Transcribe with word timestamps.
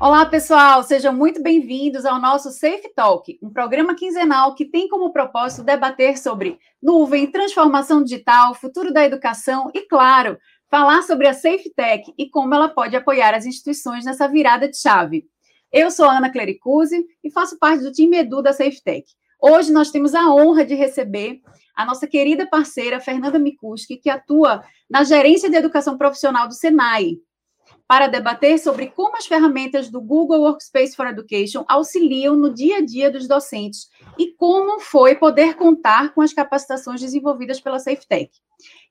Olá, 0.00 0.24
pessoal, 0.24 0.82
sejam 0.82 1.12
muito 1.12 1.42
bem-vindos 1.42 2.06
ao 2.06 2.18
nosso 2.18 2.50
Safe 2.50 2.90
Talk, 2.96 3.38
um 3.42 3.50
programa 3.50 3.94
quinzenal 3.94 4.54
que 4.54 4.64
tem 4.64 4.88
como 4.88 5.12
propósito 5.12 5.62
debater 5.62 6.16
sobre 6.16 6.58
nuvem, 6.82 7.30
transformação 7.30 8.02
digital, 8.02 8.54
futuro 8.54 8.94
da 8.94 9.04
educação 9.04 9.70
e, 9.74 9.82
claro, 9.82 10.38
falar 10.70 11.02
sobre 11.02 11.28
a 11.28 11.34
Safe 11.34 11.68
Tech 11.76 12.02
e 12.16 12.30
como 12.30 12.54
ela 12.54 12.70
pode 12.70 12.96
apoiar 12.96 13.34
as 13.34 13.44
instituições 13.44 14.06
nessa 14.06 14.26
virada 14.26 14.66
de 14.66 14.78
chave. 14.78 15.26
Eu 15.70 15.90
sou 15.90 16.06
a 16.06 16.16
Ana 16.16 16.32
Clericuzzi 16.32 17.04
e 17.22 17.30
faço 17.30 17.58
parte 17.58 17.84
do 17.84 17.92
time 17.92 18.16
Edu 18.16 18.40
da 18.40 18.54
Safe 18.54 18.82
Tech. 18.82 19.04
Hoje 19.38 19.70
nós 19.70 19.90
temos 19.90 20.14
a 20.14 20.32
honra 20.32 20.64
de 20.64 20.74
receber 20.74 21.42
a 21.76 21.84
nossa 21.84 22.06
querida 22.06 22.46
parceira 22.46 23.00
Fernanda 23.00 23.38
Mikuski, 23.38 23.98
que 23.98 24.08
atua 24.08 24.64
na 24.88 25.04
Gerência 25.04 25.50
de 25.50 25.56
Educação 25.56 25.98
Profissional 25.98 26.48
do 26.48 26.54
Senai 26.54 27.18
para 27.90 28.06
debater 28.06 28.56
sobre 28.56 28.86
como 28.86 29.16
as 29.16 29.26
ferramentas 29.26 29.90
do 29.90 30.00
Google 30.00 30.42
Workspace 30.42 30.94
for 30.94 31.08
Education 31.08 31.64
auxiliam 31.66 32.36
no 32.36 32.54
dia 32.54 32.76
a 32.76 32.80
dia 32.80 33.10
dos 33.10 33.26
docentes 33.26 33.88
e 34.16 34.32
como 34.34 34.78
foi 34.78 35.16
poder 35.16 35.56
contar 35.56 36.14
com 36.14 36.20
as 36.20 36.32
capacitações 36.32 37.00
desenvolvidas 37.00 37.60
pela 37.60 37.80
SafeTech. 37.80 38.30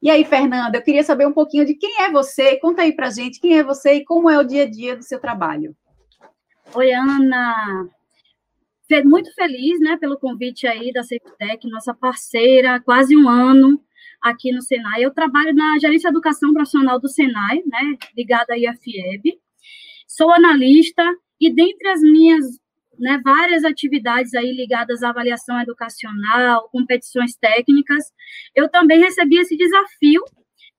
E 0.04 0.10
aí, 0.10 0.26
Fernanda, 0.26 0.78
eu 0.78 0.82
queria 0.82 1.02
saber 1.02 1.26
um 1.26 1.32
pouquinho 1.32 1.66
de 1.66 1.76
quem 1.76 2.02
é 2.02 2.12
você, 2.12 2.58
conta 2.58 2.82
aí 2.82 2.94
para 2.94 3.10
gente 3.10 3.40
quem 3.40 3.58
é 3.58 3.64
você 3.64 3.94
e 3.94 4.04
como 4.04 4.30
é 4.30 4.38
o 4.38 4.44
dia 4.44 4.64
a 4.64 4.70
dia 4.70 4.98
do 4.98 5.04
seu 5.04 5.18
trabalho. 5.18 5.74
Oi, 6.76 6.92
Ana. 6.92 7.88
Muito 9.06 9.34
feliz, 9.34 9.80
né, 9.80 9.96
pelo 9.96 10.20
convite 10.20 10.68
aí 10.68 10.92
da 10.92 11.04
SafeTech, 11.04 11.70
nossa 11.70 11.94
parceira, 11.94 12.82
quase 12.82 13.16
um 13.16 13.30
ano 13.30 13.82
aqui 14.22 14.52
no 14.52 14.62
Senai. 14.62 15.04
Eu 15.04 15.14
trabalho 15.14 15.54
na 15.54 15.78
Gerência 15.80 16.10
de 16.10 16.16
Educação 16.16 16.54
Profissional 16.54 17.00
do 17.00 17.08
Senai, 17.08 17.62
né, 17.66 17.98
ligada 18.16 18.54
aí 18.54 18.66
à 18.68 18.74
FIEB. 18.76 19.40
Sou 20.08 20.32
analista 20.32 21.04
e 21.40 21.54
dentre 21.54 21.88
as 21.90 22.02
minhas 22.02 22.46
né, 23.00 23.20
várias 23.24 23.64
atividades 23.64 24.34
aí 24.34 24.52
ligadas 24.52 25.02
à 25.04 25.10
avaliação 25.10 25.60
educacional, 25.62 26.70
competições 26.70 27.36
técnicas, 27.36 28.04
eu 28.54 28.70
também 28.70 29.00
recebi 29.00 29.38
esse 29.38 29.56
desafio 29.56 30.22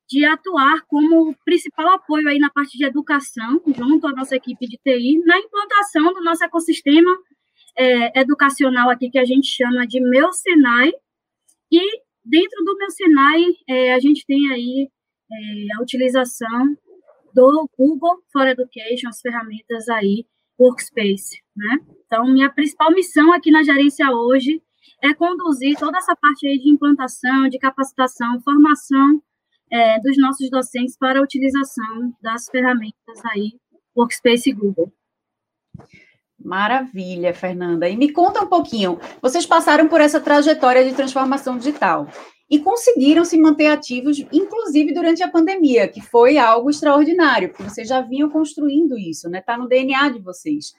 de 0.06 0.24
atuar 0.24 0.82
como 0.86 1.34
principal 1.44 1.88
apoio 1.94 2.28
aí 2.28 2.38
na 2.38 2.50
parte 2.50 2.76
de 2.76 2.84
educação, 2.84 3.62
junto 3.64 4.08
à 4.08 4.10
nossa 4.10 4.36
equipe 4.36 4.66
de 4.66 4.76
TI, 4.78 5.22
na 5.24 5.38
implantação 5.38 6.12
do 6.12 6.20
nosso 6.20 6.44
ecossistema 6.44 7.16
é, 7.78 8.20
educacional 8.20 8.90
aqui, 8.90 9.08
que 9.08 9.18
a 9.18 9.24
gente 9.24 9.46
chama 9.46 9.86
de 9.86 10.00
Meu 10.00 10.32
Senai, 10.32 10.92
e 11.70 11.80
Dentro 12.24 12.64
do 12.64 12.76
meu 12.76 12.90
Senai, 12.90 13.44
é, 13.68 13.94
a 13.94 13.98
gente 13.98 14.24
tem 14.26 14.50
aí 14.52 14.88
é, 15.32 15.76
a 15.76 15.82
utilização 15.82 16.76
do 17.34 17.68
Google 17.78 18.22
for 18.32 18.46
Education, 18.46 19.08
as 19.08 19.20
ferramentas 19.20 19.88
aí, 19.88 20.26
Workspace, 20.58 21.40
né? 21.56 21.78
Então, 22.04 22.26
minha 22.26 22.50
principal 22.50 22.90
missão 22.90 23.32
aqui 23.32 23.50
na 23.50 23.62
gerência 23.62 24.10
hoje 24.10 24.62
é 25.02 25.14
conduzir 25.14 25.78
toda 25.78 25.96
essa 25.96 26.14
parte 26.14 26.46
aí 26.46 26.58
de 26.58 26.68
implantação, 26.68 27.48
de 27.48 27.58
capacitação, 27.58 28.40
formação 28.42 29.22
é, 29.72 29.98
dos 30.00 30.18
nossos 30.18 30.50
docentes 30.50 30.96
para 30.98 31.20
a 31.20 31.22
utilização 31.22 32.12
das 32.20 32.46
ferramentas 32.50 33.24
aí, 33.32 33.52
Workspace 33.96 34.50
e 34.50 34.52
Google. 34.52 34.92
Maravilha, 36.42 37.34
Fernanda. 37.34 37.88
E 37.88 37.96
me 37.96 38.10
conta 38.12 38.42
um 38.42 38.46
pouquinho. 38.46 38.98
Vocês 39.20 39.44
passaram 39.44 39.88
por 39.88 40.00
essa 40.00 40.20
trajetória 40.20 40.84
de 40.84 40.94
transformação 40.94 41.58
digital 41.58 42.08
e 42.48 42.58
conseguiram 42.58 43.24
se 43.24 43.38
manter 43.38 43.68
ativos, 43.68 44.18
inclusive 44.32 44.92
durante 44.92 45.22
a 45.22 45.30
pandemia, 45.30 45.86
que 45.86 46.00
foi 46.00 46.38
algo 46.38 46.70
extraordinário, 46.70 47.50
porque 47.50 47.62
vocês 47.62 47.86
já 47.86 48.00
vinham 48.00 48.28
construindo 48.28 48.98
isso, 48.98 49.28
né? 49.28 49.38
Está 49.38 49.56
no 49.56 49.68
DNA 49.68 50.08
de 50.08 50.18
vocês. 50.18 50.72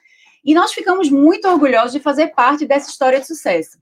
E 0.44 0.54
nós 0.54 0.72
ficamos 0.72 1.08
muito 1.08 1.48
orgulhosos 1.48 1.92
de 1.92 2.00
fazer 2.00 2.28
parte 2.28 2.66
dessa 2.66 2.90
história 2.90 3.20
de 3.20 3.26
sucesso. 3.26 3.78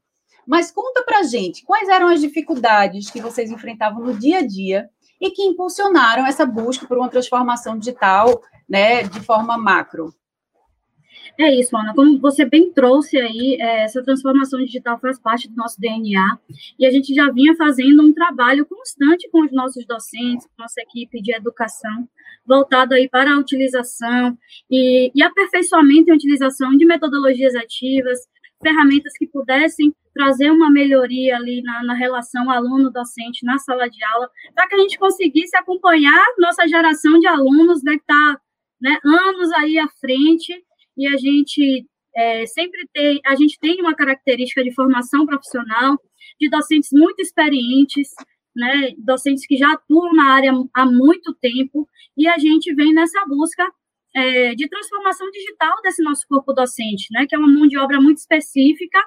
Mas 0.46 0.70
conta 0.70 1.02
pra 1.02 1.22
gente, 1.22 1.64
quais 1.64 1.88
eram 1.88 2.08
as 2.08 2.20
dificuldades 2.20 3.10
que 3.10 3.20
vocês 3.20 3.50
enfrentavam 3.50 4.04
no 4.04 4.14
dia 4.14 4.38
a 4.38 4.46
dia 4.46 4.88
e 5.20 5.30
que 5.30 5.42
impulsionaram 5.42 6.26
essa 6.26 6.44
busca 6.44 6.86
por 6.86 6.98
uma 6.98 7.08
transformação 7.08 7.78
digital, 7.78 8.40
né, 8.68 9.02
de 9.02 9.20
forma 9.20 9.56
macro? 9.56 10.14
É 11.38 11.54
isso, 11.54 11.76
Ana. 11.76 11.94
Como 11.94 12.18
você 12.18 12.44
bem 12.44 12.72
trouxe 12.72 13.18
aí, 13.18 13.56
é, 13.60 13.84
essa 13.84 14.02
transformação 14.02 14.60
digital 14.60 14.98
faz 14.98 15.18
parte 15.18 15.48
do 15.48 15.56
nosso 15.56 15.80
DNA 15.80 16.38
e 16.78 16.86
a 16.86 16.90
gente 16.90 17.14
já 17.14 17.30
vinha 17.30 17.54
fazendo 17.56 18.02
um 18.02 18.12
trabalho 18.12 18.66
constante 18.66 19.28
com 19.30 19.44
os 19.44 19.52
nossos 19.52 19.86
docentes, 19.86 20.46
com 20.46 20.62
nossa 20.62 20.80
equipe 20.80 21.20
de 21.22 21.34
educação, 21.34 22.08
voltado 22.46 22.94
aí 22.94 23.08
para 23.08 23.32
a 23.32 23.38
utilização 23.38 24.36
e, 24.70 25.10
e 25.14 25.22
aperfeiçoamento 25.22 26.10
e 26.10 26.14
utilização 26.14 26.76
de 26.76 26.84
metodologias 26.84 27.54
ativas, 27.54 28.18
ferramentas 28.62 29.12
que 29.18 29.26
pudessem 29.26 29.94
trazer 30.14 30.50
uma 30.50 30.70
melhoria 30.70 31.36
ali 31.36 31.62
na, 31.62 31.82
na 31.84 31.94
relação 31.94 32.50
aluno-docente 32.50 33.44
na 33.44 33.58
sala 33.58 33.88
de 33.88 34.02
aula, 34.04 34.28
para 34.54 34.68
que 34.68 34.74
a 34.74 34.78
gente 34.78 34.98
conseguisse 34.98 35.56
acompanhar 35.56 36.24
nossa 36.38 36.66
geração 36.68 37.18
de 37.18 37.26
alunos, 37.26 37.82
né, 37.82 37.92
que 37.92 38.02
está 38.02 38.40
né, 38.80 38.98
anos 39.04 39.50
aí 39.52 39.78
à 39.78 39.88
frente, 40.00 40.52
e 40.96 41.06
a 41.06 41.16
gente 41.16 41.86
é, 42.14 42.46
sempre 42.46 42.88
tem, 42.92 43.20
a 43.24 43.34
gente 43.34 43.58
tem 43.60 43.80
uma 43.80 43.94
característica 43.94 44.62
de 44.62 44.74
formação 44.74 45.26
profissional, 45.26 45.98
de 46.40 46.48
docentes 46.48 46.90
muito 46.92 47.20
experientes, 47.20 48.08
né, 48.54 48.92
docentes 48.98 49.46
que 49.46 49.56
já 49.56 49.72
atuam 49.72 50.12
na 50.12 50.32
área 50.32 50.52
há 50.74 50.86
muito 50.86 51.34
tempo, 51.34 51.88
e 52.16 52.28
a 52.28 52.38
gente 52.38 52.74
vem 52.74 52.92
nessa 52.92 53.24
busca 53.26 53.66
é, 54.14 54.54
de 54.54 54.68
transformação 54.68 55.30
digital 55.30 55.80
desse 55.82 56.02
nosso 56.02 56.26
corpo 56.28 56.52
docente, 56.52 57.06
né, 57.12 57.26
que 57.26 57.34
é 57.34 57.38
uma 57.38 57.48
mão 57.48 57.66
de 57.66 57.78
obra 57.78 58.00
muito 58.00 58.18
específica 58.18 58.98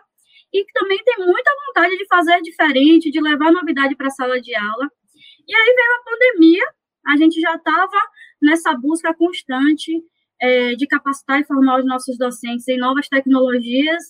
e 0.54 0.64
que 0.64 0.72
também 0.74 1.00
tem 1.04 1.26
muita 1.26 1.52
vontade 1.68 1.98
de 1.98 2.06
fazer 2.08 2.42
diferente, 2.42 3.12
de 3.12 3.20
levar 3.20 3.52
novidade 3.52 3.96
para 3.96 4.08
a 4.08 4.12
sala 4.12 4.40
de 4.40 4.56
aula. 4.56 4.90
E 5.48 5.54
aí 5.54 5.76
veio 5.76 5.96
a 5.96 6.04
pandemia, 6.10 6.64
a 7.08 7.18
gente 7.18 7.42
já 7.42 7.56
estava 7.56 8.00
nessa 8.42 8.74
busca 8.76 9.14
constante 9.14 10.02
é, 10.44 10.76
de 10.76 10.86
capacitar 10.86 11.40
e 11.40 11.46
formar 11.46 11.80
os 11.80 11.86
nossos 11.86 12.18
docentes 12.18 12.68
em 12.68 12.78
novas 12.78 13.08
tecnologias, 13.08 14.04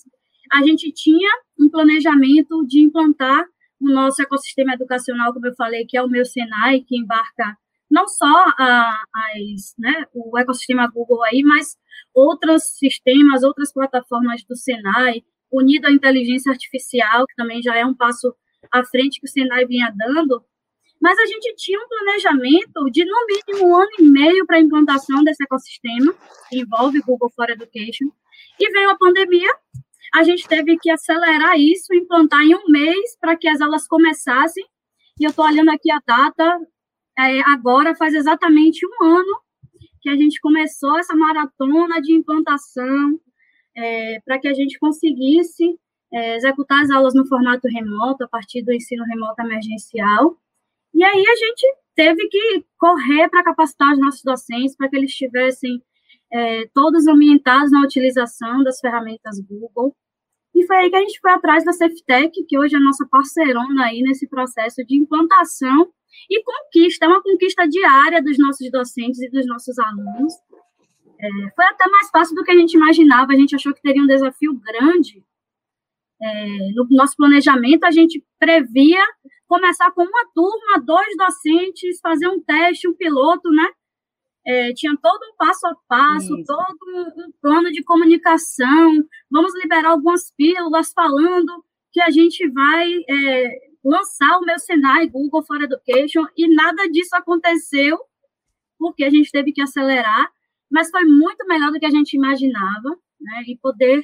a 0.52 0.62
gente 0.64 0.92
tinha 0.92 1.30
um 1.58 1.70
planejamento 1.70 2.66
de 2.66 2.80
implantar 2.80 3.44
o 3.80 3.88
nosso 3.88 4.20
ecossistema 4.20 4.74
educacional, 4.74 5.32
como 5.32 5.46
eu 5.46 5.54
falei, 5.54 5.86
que 5.86 5.96
é 5.96 6.02
o 6.02 6.08
meu 6.08 6.24
Senai, 6.24 6.80
que 6.80 6.98
embarca 6.98 7.56
não 7.88 8.08
só 8.08 8.26
a, 8.58 9.00
as, 9.14 9.74
né, 9.78 10.06
o 10.12 10.36
ecossistema 10.36 10.90
Google 10.92 11.22
aí, 11.22 11.42
mas 11.44 11.76
outros 12.12 12.64
sistemas, 12.78 13.44
outras 13.44 13.72
plataformas 13.72 14.42
do 14.48 14.56
Senai, 14.56 15.22
unido 15.52 15.86
à 15.86 15.92
inteligência 15.92 16.50
artificial, 16.50 17.26
que 17.28 17.36
também 17.36 17.62
já 17.62 17.76
é 17.76 17.86
um 17.86 17.94
passo 17.94 18.34
à 18.72 18.84
frente 18.84 19.20
que 19.20 19.26
o 19.26 19.30
Senai 19.30 19.66
vinha 19.66 19.94
dando, 19.96 20.44
mas 21.04 21.18
a 21.18 21.26
gente 21.26 21.54
tinha 21.56 21.78
um 21.78 21.86
planejamento 21.86 22.90
de, 22.90 23.04
no 23.04 23.26
mínimo, 23.26 23.68
um 23.68 23.76
ano 23.76 23.90
e 23.98 24.02
meio 24.04 24.46
para 24.46 24.56
a 24.56 24.60
implantação 24.60 25.22
desse 25.22 25.44
ecossistema, 25.44 26.14
que 26.48 26.60
envolve 26.60 26.98
Google 27.02 27.30
for 27.36 27.50
Education, 27.50 28.08
e 28.58 28.70
veio 28.70 28.88
a 28.88 28.96
pandemia, 28.96 29.54
a 30.14 30.22
gente 30.22 30.48
teve 30.48 30.78
que 30.78 30.90
acelerar 30.90 31.60
isso, 31.60 31.92
implantar 31.92 32.40
em 32.40 32.54
um 32.54 32.70
mês 32.70 33.18
para 33.20 33.36
que 33.36 33.46
as 33.46 33.60
aulas 33.60 33.86
começassem, 33.86 34.64
e 35.20 35.24
eu 35.24 35.28
estou 35.28 35.44
olhando 35.44 35.70
aqui 35.72 35.92
a 35.92 36.00
data, 36.06 36.58
é, 37.18 37.40
agora 37.52 37.94
faz 37.94 38.14
exatamente 38.14 38.86
um 38.86 39.04
ano 39.04 39.40
que 40.00 40.08
a 40.08 40.16
gente 40.16 40.40
começou 40.40 40.98
essa 40.98 41.14
maratona 41.14 42.00
de 42.00 42.14
implantação, 42.14 43.20
é, 43.76 44.20
para 44.24 44.38
que 44.38 44.48
a 44.48 44.54
gente 44.54 44.78
conseguisse 44.78 45.78
é, 46.10 46.36
executar 46.36 46.82
as 46.82 46.90
aulas 46.90 47.12
no 47.12 47.26
formato 47.26 47.68
remoto, 47.68 48.24
a 48.24 48.28
partir 48.28 48.62
do 48.62 48.72
ensino 48.72 49.04
remoto 49.04 49.42
emergencial, 49.42 50.38
e 50.94 51.02
aí 51.02 51.24
a 51.26 51.36
gente 51.36 51.66
teve 51.94 52.28
que 52.28 52.64
correr 52.78 53.28
para 53.28 53.42
capacitar 53.42 53.92
os 53.92 53.98
nossos 53.98 54.22
docentes 54.22 54.76
para 54.76 54.88
que 54.88 54.96
eles 54.96 55.10
estivessem 55.10 55.82
é, 56.32 56.66
todos 56.72 57.06
ambientados 57.06 57.70
na 57.70 57.82
utilização 57.82 58.62
das 58.62 58.80
ferramentas 58.80 59.40
Google. 59.40 59.94
E 60.54 60.64
foi 60.66 60.76
aí 60.76 60.90
que 60.90 60.96
a 60.96 61.00
gente 61.00 61.18
foi 61.20 61.32
atrás 61.32 61.64
da 61.64 61.72
SafeTech, 61.72 62.44
que 62.46 62.58
hoje 62.58 62.74
é 62.74 62.78
a 62.78 62.82
nossa 62.82 63.06
parceirona 63.06 63.86
aí 63.86 64.02
nesse 64.02 64.28
processo 64.28 64.84
de 64.84 64.96
implantação 64.96 65.92
e 66.30 66.42
conquista, 66.42 67.06
é 67.06 67.08
uma 67.08 67.22
conquista 67.22 67.66
diária 67.68 68.22
dos 68.22 68.38
nossos 68.38 68.70
docentes 68.70 69.20
e 69.20 69.28
dos 69.28 69.46
nossos 69.46 69.76
alunos. 69.78 70.32
É, 71.18 71.28
foi 71.54 71.64
até 71.64 71.88
mais 71.88 72.08
fácil 72.10 72.36
do 72.36 72.44
que 72.44 72.52
a 72.52 72.56
gente 72.56 72.74
imaginava, 72.74 73.32
a 73.32 73.36
gente 73.36 73.54
achou 73.54 73.74
que 73.74 73.82
teria 73.82 74.02
um 74.02 74.06
desafio 74.06 74.54
grande. 74.54 75.24
É, 76.24 76.72
no 76.74 76.86
nosso 76.90 77.16
planejamento, 77.16 77.84
a 77.84 77.90
gente 77.90 78.24
previa 78.38 79.04
começar 79.46 79.90
com 79.92 80.02
uma 80.02 80.26
turma, 80.34 80.82
dois 80.84 81.14
docentes, 81.18 82.00
fazer 82.00 82.28
um 82.28 82.40
teste, 82.42 82.88
um 82.88 82.94
piloto, 82.94 83.50
né? 83.50 83.68
É, 84.46 84.72
tinha 84.74 84.96
todo 85.00 85.22
um 85.22 85.36
passo 85.36 85.66
a 85.66 85.74
passo, 85.88 86.34
Isso. 86.34 86.44
todo 86.46 86.76
um, 86.88 87.26
um, 87.26 87.32
plano 87.40 87.70
de 87.70 87.82
comunicação. 87.82 89.04
Vamos 89.30 89.54
liberar 89.54 89.90
algumas 89.90 90.30
pílulas 90.36 90.92
falando 90.92 91.64
que 91.92 92.00
a 92.00 92.10
gente 92.10 92.48
vai 92.50 92.90
é, 93.08 93.58
lançar 93.84 94.38
o 94.38 94.44
meu 94.44 94.58
Senai 94.58 95.08
Google 95.08 95.44
for 95.44 95.62
Education 95.62 96.26
e 96.36 96.48
nada 96.54 96.88
disso 96.90 97.14
aconteceu 97.14 97.98
porque 98.78 99.04
a 99.04 99.10
gente 99.10 99.30
teve 99.30 99.52
que 99.52 99.62
acelerar 99.62 100.30
mas 100.74 100.90
foi 100.90 101.04
muito 101.04 101.46
melhor 101.46 101.70
do 101.70 101.78
que 101.78 101.86
a 101.86 101.90
gente 101.90 102.14
imaginava, 102.14 102.90
né? 103.20 103.44
E 103.46 103.56
poder, 103.58 104.02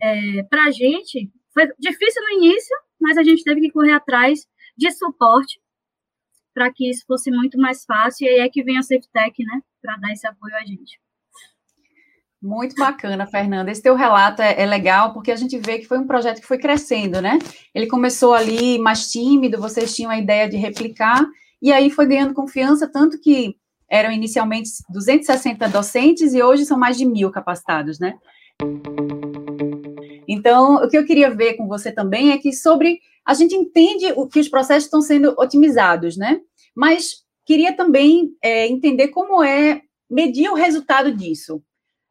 é, 0.00 0.42
para 0.44 0.66
a 0.66 0.70
gente, 0.70 1.28
foi 1.56 1.66
difícil 1.78 2.22
no 2.22 2.44
início, 2.44 2.76
mas 3.00 3.16
a 3.16 3.22
gente 3.22 3.42
teve 3.42 3.62
que 3.62 3.70
correr 3.70 3.92
atrás 3.92 4.46
de 4.76 4.90
suporte 4.90 5.58
para 6.52 6.70
que 6.70 6.90
isso 6.90 7.04
fosse 7.06 7.30
muito 7.30 7.58
mais 7.58 7.84
fácil, 7.84 8.26
e 8.26 8.28
aí 8.28 8.38
é 8.40 8.48
que 8.48 8.62
vem 8.62 8.76
a 8.76 8.82
SafeTech, 8.82 9.42
né, 9.42 9.60
para 9.80 9.96
dar 9.96 10.12
esse 10.12 10.26
apoio 10.26 10.54
a 10.54 10.64
gente. 10.64 11.00
Muito 12.42 12.76
bacana, 12.76 13.26
Fernanda. 13.26 13.70
Esse 13.70 13.82
teu 13.82 13.94
relato 13.94 14.42
é, 14.42 14.60
é, 14.60 14.66
legal, 14.66 15.12
porque 15.14 15.32
a 15.32 15.36
gente 15.36 15.58
vê 15.58 15.78
que 15.78 15.86
foi 15.86 15.98
um 15.98 16.06
projeto 16.06 16.40
que 16.40 16.46
foi 16.46 16.58
crescendo, 16.58 17.20
né? 17.20 17.38
Ele 17.74 17.86
começou 17.86 18.34
ali 18.34 18.78
mais 18.78 19.10
tímido, 19.10 19.60
vocês 19.60 19.94
tinham 19.96 20.10
a 20.10 20.18
ideia 20.18 20.48
de 20.48 20.56
replicar, 20.56 21.26
e 21.60 21.72
aí 21.72 21.90
foi 21.90 22.06
ganhando 22.06 22.34
confiança, 22.34 22.86
tanto 22.86 23.18
que 23.18 23.56
eram 23.90 24.12
inicialmente 24.12 24.70
260 24.90 25.68
docentes 25.68 26.34
e 26.34 26.42
hoje 26.42 26.66
são 26.66 26.78
mais 26.78 26.96
de 26.96 27.06
mil 27.06 27.30
capacitados, 27.30 27.98
né? 27.98 28.18
Então, 30.28 30.76
o 30.76 30.88
que 30.88 30.96
eu 30.96 31.04
queria 31.04 31.30
ver 31.30 31.54
com 31.54 31.66
você 31.66 31.92
também 31.92 32.30
é 32.32 32.38
que 32.38 32.52
sobre 32.52 33.00
a 33.24 33.34
gente 33.34 33.54
entende 33.54 34.12
o 34.16 34.26
que 34.26 34.40
os 34.40 34.48
processos 34.48 34.84
estão 34.84 35.00
sendo 35.00 35.34
otimizados, 35.38 36.16
né? 36.16 36.40
Mas 36.74 37.24
queria 37.44 37.72
também 37.72 38.32
é, 38.42 38.66
entender 38.66 39.08
como 39.08 39.42
é 39.42 39.82
medir 40.08 40.48
o 40.48 40.54
resultado 40.54 41.12
disso. 41.12 41.62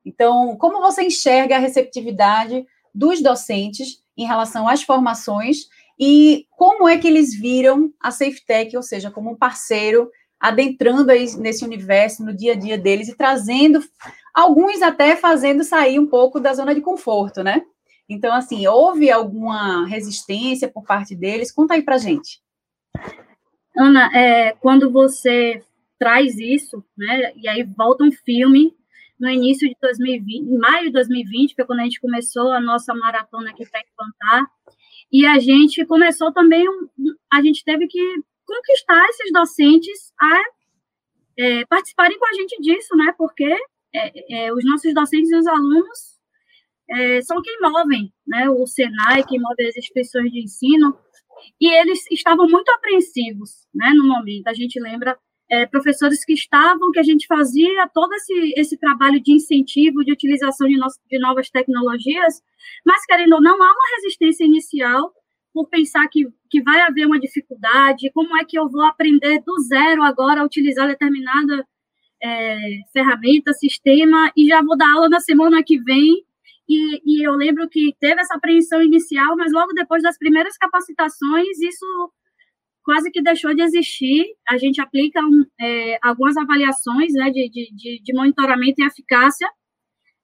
Então, 0.03 0.56
como 0.57 0.81
você 0.81 1.03
enxerga 1.03 1.56
a 1.56 1.59
receptividade 1.59 2.65
dos 2.94 3.21
docentes 3.21 4.03
em 4.17 4.25
relação 4.25 4.67
às 4.67 4.83
formações 4.83 5.67
e 6.00 6.45
como 6.51 6.88
é 6.88 6.97
que 6.97 7.07
eles 7.07 7.33
viram 7.33 7.91
a 8.01 8.12
SafeTech, 8.12 8.75
ou 8.75 8.83
seja, 8.83 9.09
como 9.09 9.31
um 9.31 9.38
parceiro 9.38 10.09
adentrando 10.39 11.12
aí 11.12 11.25
nesse 11.38 11.63
universo 11.63 12.23
no 12.23 12.35
dia 12.35 12.53
a 12.53 12.56
dia 12.56 12.77
deles 12.77 13.07
e 13.07 13.15
trazendo 13.15 13.81
alguns 14.33 14.81
até 14.81 15.15
fazendo 15.15 15.63
sair 15.63 15.97
um 15.97 16.07
pouco 16.07 16.39
da 16.39 16.53
zona 16.53 16.75
de 16.75 16.81
conforto, 16.81 17.41
né? 17.41 17.63
Então, 18.07 18.33
assim, 18.33 18.67
houve 18.67 19.09
alguma 19.09 19.85
resistência 19.87 20.67
por 20.67 20.83
parte 20.83 21.15
deles? 21.15 21.51
Conta 21.51 21.73
aí 21.73 21.81
para 21.81 21.97
gente. 21.97 22.39
Ana, 23.75 24.09
é, 24.15 24.53
quando 24.53 24.91
você 24.91 25.61
traz 25.97 26.37
isso, 26.37 26.83
né, 26.97 27.33
e 27.35 27.47
aí 27.47 27.63
volta 27.63 28.03
um 28.03 28.11
filme 28.11 28.75
no 29.19 29.29
início 29.29 29.67
de 29.67 29.75
2020, 29.81 30.45
em 30.45 30.57
maio 30.57 30.85
de 30.87 30.91
2020, 30.91 31.55
foi 31.55 31.65
quando 31.65 31.79
a 31.79 31.83
gente 31.83 32.01
começou 32.01 32.51
a 32.51 32.59
nossa 32.59 32.93
maratona 32.93 33.49
aqui 33.49 33.65
para 33.69 33.81
implantar, 33.81 34.45
e 35.11 35.25
a 35.25 35.39
gente 35.39 35.85
começou 35.85 36.33
também, 36.33 36.65
a 37.31 37.41
gente 37.41 37.63
teve 37.63 37.87
que 37.87 38.01
conquistar 38.45 39.03
esses 39.09 39.31
docentes 39.31 40.13
a 40.19 40.41
é, 41.37 41.65
participarem 41.65 42.19
com 42.19 42.25
a 42.27 42.33
gente 42.33 42.61
disso, 42.61 42.95
né, 42.95 43.13
porque 43.17 43.57
é, 43.93 44.45
é, 44.45 44.53
os 44.53 44.63
nossos 44.65 44.93
docentes 44.93 45.31
e 45.31 45.35
os 45.35 45.47
alunos 45.47 46.14
é, 46.89 47.21
são 47.21 47.41
quem 47.41 47.59
movem, 47.61 48.13
né? 48.27 48.49
O 48.49 48.65
Senai, 48.65 49.23
quem 49.23 49.39
move 49.39 49.67
as 49.67 49.75
instituições 49.77 50.31
de 50.31 50.43
ensino, 50.43 50.97
e 51.59 51.67
eles 51.67 52.05
estavam 52.11 52.47
muito 52.47 52.69
apreensivos, 52.69 53.67
né? 53.73 53.89
No 53.89 54.07
momento, 54.07 54.47
a 54.47 54.53
gente 54.53 54.79
lembra 54.79 55.17
é, 55.49 55.65
professores 55.65 56.23
que 56.25 56.33
estavam, 56.33 56.91
que 56.91 56.99
a 56.99 57.03
gente 57.03 57.27
fazia 57.27 57.87
todo 57.93 58.13
esse, 58.13 58.53
esse 58.57 58.77
trabalho 58.77 59.21
de 59.21 59.31
incentivo, 59.33 60.03
de 60.03 60.11
utilização 60.11 60.67
de, 60.67 60.77
no, 60.77 60.87
de 61.09 61.19
novas 61.19 61.49
tecnologias, 61.49 62.41
mas 62.85 63.05
querendo 63.05 63.33
ou 63.33 63.41
não, 63.41 63.53
há 63.53 63.71
uma 63.71 63.95
resistência 63.97 64.43
inicial 64.43 65.11
por 65.53 65.69
pensar 65.69 66.07
que, 66.09 66.27
que 66.49 66.61
vai 66.61 66.81
haver 66.81 67.05
uma 67.05 67.19
dificuldade, 67.19 68.11
como 68.13 68.35
é 68.38 68.43
que 68.43 68.57
eu 68.57 68.67
vou 68.69 68.83
aprender 68.83 69.41
do 69.45 69.57
zero 69.61 70.03
agora 70.03 70.41
a 70.41 70.45
utilizar 70.45 70.88
determinada 70.88 71.65
é, 72.21 72.57
ferramenta, 72.91 73.53
sistema, 73.53 74.31
e 74.35 74.47
já 74.47 74.61
vou 74.61 74.77
dar 74.77 74.91
aula 74.93 75.07
na 75.07 75.19
semana 75.19 75.63
que 75.63 75.79
vem, 75.79 76.25
e, 76.67 77.01
e, 77.06 77.27
eu 77.27 77.33
lembro 77.33 77.69
que 77.69 77.95
teve 78.00 78.19
essa 78.21 78.35
apreensão 78.35 78.81
inicial, 78.81 79.35
mas 79.38 79.51
logo 79.51 79.73
depois 79.73 80.01
das 80.01 80.17
primeiras 80.17 80.57
capacitações, 80.57 81.59
isso 81.59 82.12
quase 82.83 83.12
que 83.12 83.21
deixou 83.21 83.53
de 83.53 83.62
existir. 83.62 84.25
A 84.47 84.57
gente 84.57 84.81
aplica 84.81 85.19
um, 85.21 85.45
é, 85.59 85.97
algumas 86.01 86.38
avaliações 86.38 87.13
né, 87.13 87.29
de, 87.31 87.50
de, 87.50 88.01
de, 88.01 88.13
monitoramento 88.13 88.81
e 88.81 88.85
eficácia 88.85 89.50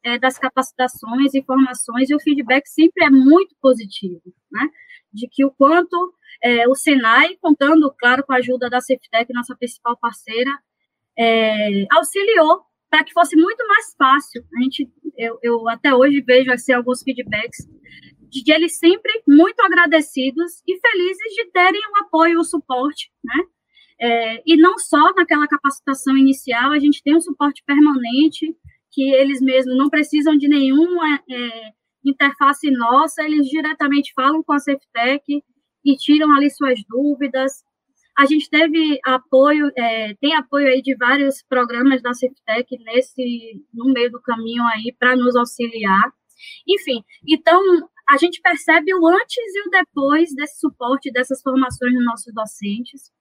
é, 0.04 0.18
das 0.18 0.38
capacitações 0.38 1.34
e 1.34 1.44
formações, 1.44 2.10
e 2.10 2.16
o 2.16 2.20
feedback 2.20 2.68
sempre 2.68 3.06
é 3.06 3.10
muito 3.10 3.56
positivo, 3.62 4.22
né? 4.52 4.68
De 5.14 5.28
que 5.28 5.46
o 5.46 5.52
quanto 5.52 6.14
é, 6.42 6.68
o 6.68 6.74
Senai, 6.76 7.36
contando, 7.40 7.94
claro, 8.00 8.24
com 8.24 8.34
a 8.34 8.38
ajuda 8.38 8.70
da 8.70 8.82
Ceftec, 8.82 9.32
nossa 9.34 9.56
principal 9.56 9.98
parceira, 9.98 10.52
é, 11.18 11.86
auxiliou 11.92 12.64
para 12.92 13.06
que 13.06 13.14
fosse 13.14 13.38
muito 13.38 13.66
mais 13.68 13.96
fácil. 13.98 14.44
A 14.58 14.62
gente, 14.62 14.88
eu, 15.18 15.40
eu 15.42 15.70
até 15.70 15.96
hoje 15.96 16.22
vejo 16.22 16.52
assim, 16.52 16.74
alguns 16.74 17.02
feedbacks 17.02 17.66
de, 18.30 18.52
eles 18.52 18.78
sempre 18.78 19.24
muito 19.26 19.60
agradecidos 19.62 20.62
e 20.68 20.78
felizes 20.80 21.34
de 21.34 21.52
terem 21.52 21.82
o 21.82 22.04
apoio, 22.04 22.40
o 22.40 22.44
suporte, 22.44 23.10
né? 23.24 23.44
É, 24.04 24.44
e 24.46 24.58
não 24.58 24.78
só 24.78 25.14
naquela 25.14 25.48
capacitação 25.48 26.18
inicial, 26.18 26.72
a 26.72 26.80
gente 26.80 27.02
tem 27.04 27.16
um 27.16 27.22
suporte 27.22 27.64
permanente, 27.66 28.54
que 28.92 29.14
eles 29.14 29.40
mesmos 29.42 29.78
não 29.78 29.90
precisam 29.90 30.36
de 30.36 30.48
nenhuma 30.50 31.20
é, 31.30 31.72
interface 32.04 32.70
nossa, 32.72 33.24
eles 33.24 33.48
diretamente 33.48 34.12
falam 34.14 34.44
com 34.44 34.54
a 34.54 34.60
Ceftec 34.60 35.44
e 35.86 35.96
tiram 35.98 36.34
ali 36.36 36.50
suas 36.50 36.80
dúvidas, 36.90 37.64
a 38.18 38.26
gente 38.26 38.50
teve 38.50 39.00
apoio, 39.06 39.72
é, 39.78 40.14
tem 40.16 40.36
apoio 40.36 40.68
aí 40.68 40.82
de 40.82 40.96
vários 40.96 41.42
programas 41.44 42.02
da 42.02 42.14
Ceftec 42.14 42.78
nesse, 42.84 43.64
no 43.74 43.92
meio 43.94 44.12
do 44.12 44.22
caminho 44.22 44.64
aí 44.64 44.94
para 45.00 45.16
nos 45.16 45.36
auxiliar. 45.36 46.12
Enfim, 46.68 47.04
então 47.28 47.62
a 48.08 48.18
gente 48.18 48.42
percebe 48.42 48.94
o 48.94 49.08
antes 49.08 49.38
e 49.38 49.68
o 49.68 49.72
depois 49.72 50.34
desse 50.36 50.60
suporte, 50.60 51.12
dessas 51.12 51.42
formações 51.42 51.94
dos 51.94 52.06
nossos 52.06 52.34
docentes. 52.34 53.12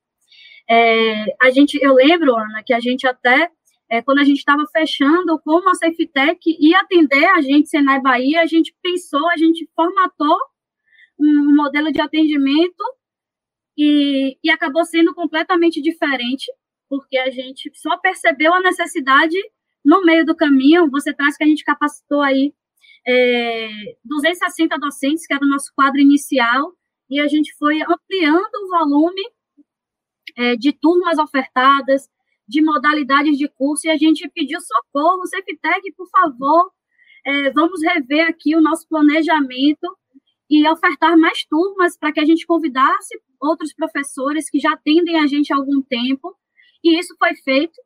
É, 0.68 1.26
a 1.40 1.50
gente, 1.50 1.78
eu 1.82 1.94
lembro, 1.94 2.36
Ana, 2.36 2.62
que 2.64 2.72
a 2.72 2.80
gente 2.80 3.06
até, 3.06 3.50
é, 3.88 4.02
quando 4.02 4.18
a 4.18 4.24
gente 4.24 4.38
estava 4.38 4.64
fechando 4.72 5.38
como 5.44 5.68
a 5.68 5.74
Ceftec 5.74 6.38
ia 6.58 6.80
atender 6.80 7.24
a 7.26 7.40
gente, 7.40 7.68
Senai 7.68 8.00
Bahia, 8.00 8.40
a 8.40 8.46
gente 8.46 8.74
pensou, 8.82 9.28
a 9.30 9.36
gente 9.36 9.68
formatou 9.74 10.36
um 11.18 11.54
modelo 11.54 11.92
de 11.92 12.00
atendimento 12.00 12.82
e, 13.82 14.36
e 14.44 14.50
acabou 14.50 14.84
sendo 14.84 15.14
completamente 15.14 15.80
diferente, 15.80 16.52
porque 16.86 17.16
a 17.16 17.30
gente 17.30 17.70
só 17.74 17.96
percebeu 17.96 18.52
a 18.52 18.60
necessidade 18.60 19.38
no 19.82 20.04
meio 20.04 20.26
do 20.26 20.36
caminho. 20.36 20.90
Você 20.90 21.14
traz 21.14 21.34
que 21.34 21.44
a 21.44 21.46
gente 21.46 21.64
capacitou 21.64 22.20
aí 22.20 22.52
é, 23.08 23.70
260 24.04 24.78
docentes, 24.78 25.26
que 25.26 25.32
era 25.32 25.42
o 25.42 25.48
nosso 25.48 25.72
quadro 25.74 25.98
inicial, 25.98 26.74
e 27.08 27.18
a 27.18 27.26
gente 27.26 27.56
foi 27.56 27.80
ampliando 27.80 28.54
o 28.64 28.68
volume 28.68 29.22
é, 30.36 30.56
de 30.56 30.74
turmas 30.74 31.18
ofertadas, 31.18 32.06
de 32.46 32.60
modalidades 32.60 33.38
de 33.38 33.48
curso, 33.48 33.86
e 33.86 33.90
a 33.90 33.96
gente 33.96 34.28
pediu 34.34 34.58
socorro, 34.60 35.22
CFTEC, 35.22 35.94
por 35.96 36.08
favor, 36.10 36.70
é, 37.24 37.50
vamos 37.50 37.82
rever 37.82 38.28
aqui 38.28 38.54
o 38.54 38.60
nosso 38.60 38.86
planejamento 38.86 39.96
e 40.50 40.68
ofertar 40.68 41.16
mais 41.16 41.46
turmas 41.46 41.96
para 41.96 42.12
que 42.12 42.20
a 42.20 42.26
gente 42.26 42.44
convidasse 42.44 43.18
outros 43.40 43.72
professores 43.72 44.50
que 44.50 44.58
já 44.58 44.72
atendem 44.72 45.18
a 45.18 45.26
gente 45.26 45.52
há 45.52 45.56
algum 45.56 45.80
tempo, 45.82 46.36
e 46.84 46.98
isso 46.98 47.14
foi 47.18 47.34
feito. 47.36 47.80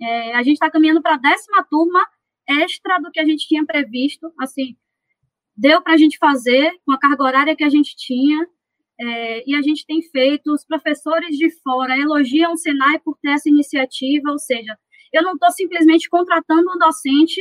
É, 0.00 0.34
a 0.34 0.42
gente 0.42 0.54
está 0.54 0.70
caminhando 0.70 1.02
para 1.02 1.14
a 1.14 1.18
décima 1.18 1.64
turma 1.68 2.06
extra 2.48 2.98
do 2.98 3.10
que 3.10 3.20
a 3.20 3.24
gente 3.24 3.46
tinha 3.46 3.64
previsto, 3.64 4.32
assim, 4.38 4.76
deu 5.56 5.82
para 5.82 5.94
a 5.94 5.96
gente 5.96 6.18
fazer 6.18 6.72
com 6.84 6.92
a 6.92 6.98
carga 6.98 7.22
horária 7.22 7.56
que 7.56 7.64
a 7.64 7.68
gente 7.68 7.94
tinha, 7.96 8.46
é, 9.00 9.50
e 9.50 9.54
a 9.54 9.62
gente 9.62 9.86
tem 9.86 10.02
feito, 10.02 10.52
os 10.52 10.64
professores 10.64 11.36
de 11.36 11.50
fora 11.62 11.98
elogiam 11.98 12.52
o 12.52 12.56
Senai 12.56 12.98
por 13.00 13.16
ter 13.18 13.30
essa 13.30 13.48
iniciativa, 13.48 14.30
ou 14.30 14.38
seja, 14.38 14.78
eu 15.12 15.22
não 15.22 15.34
estou 15.34 15.50
simplesmente 15.50 16.08
contratando 16.08 16.70
um 16.70 16.78
docente 16.78 17.40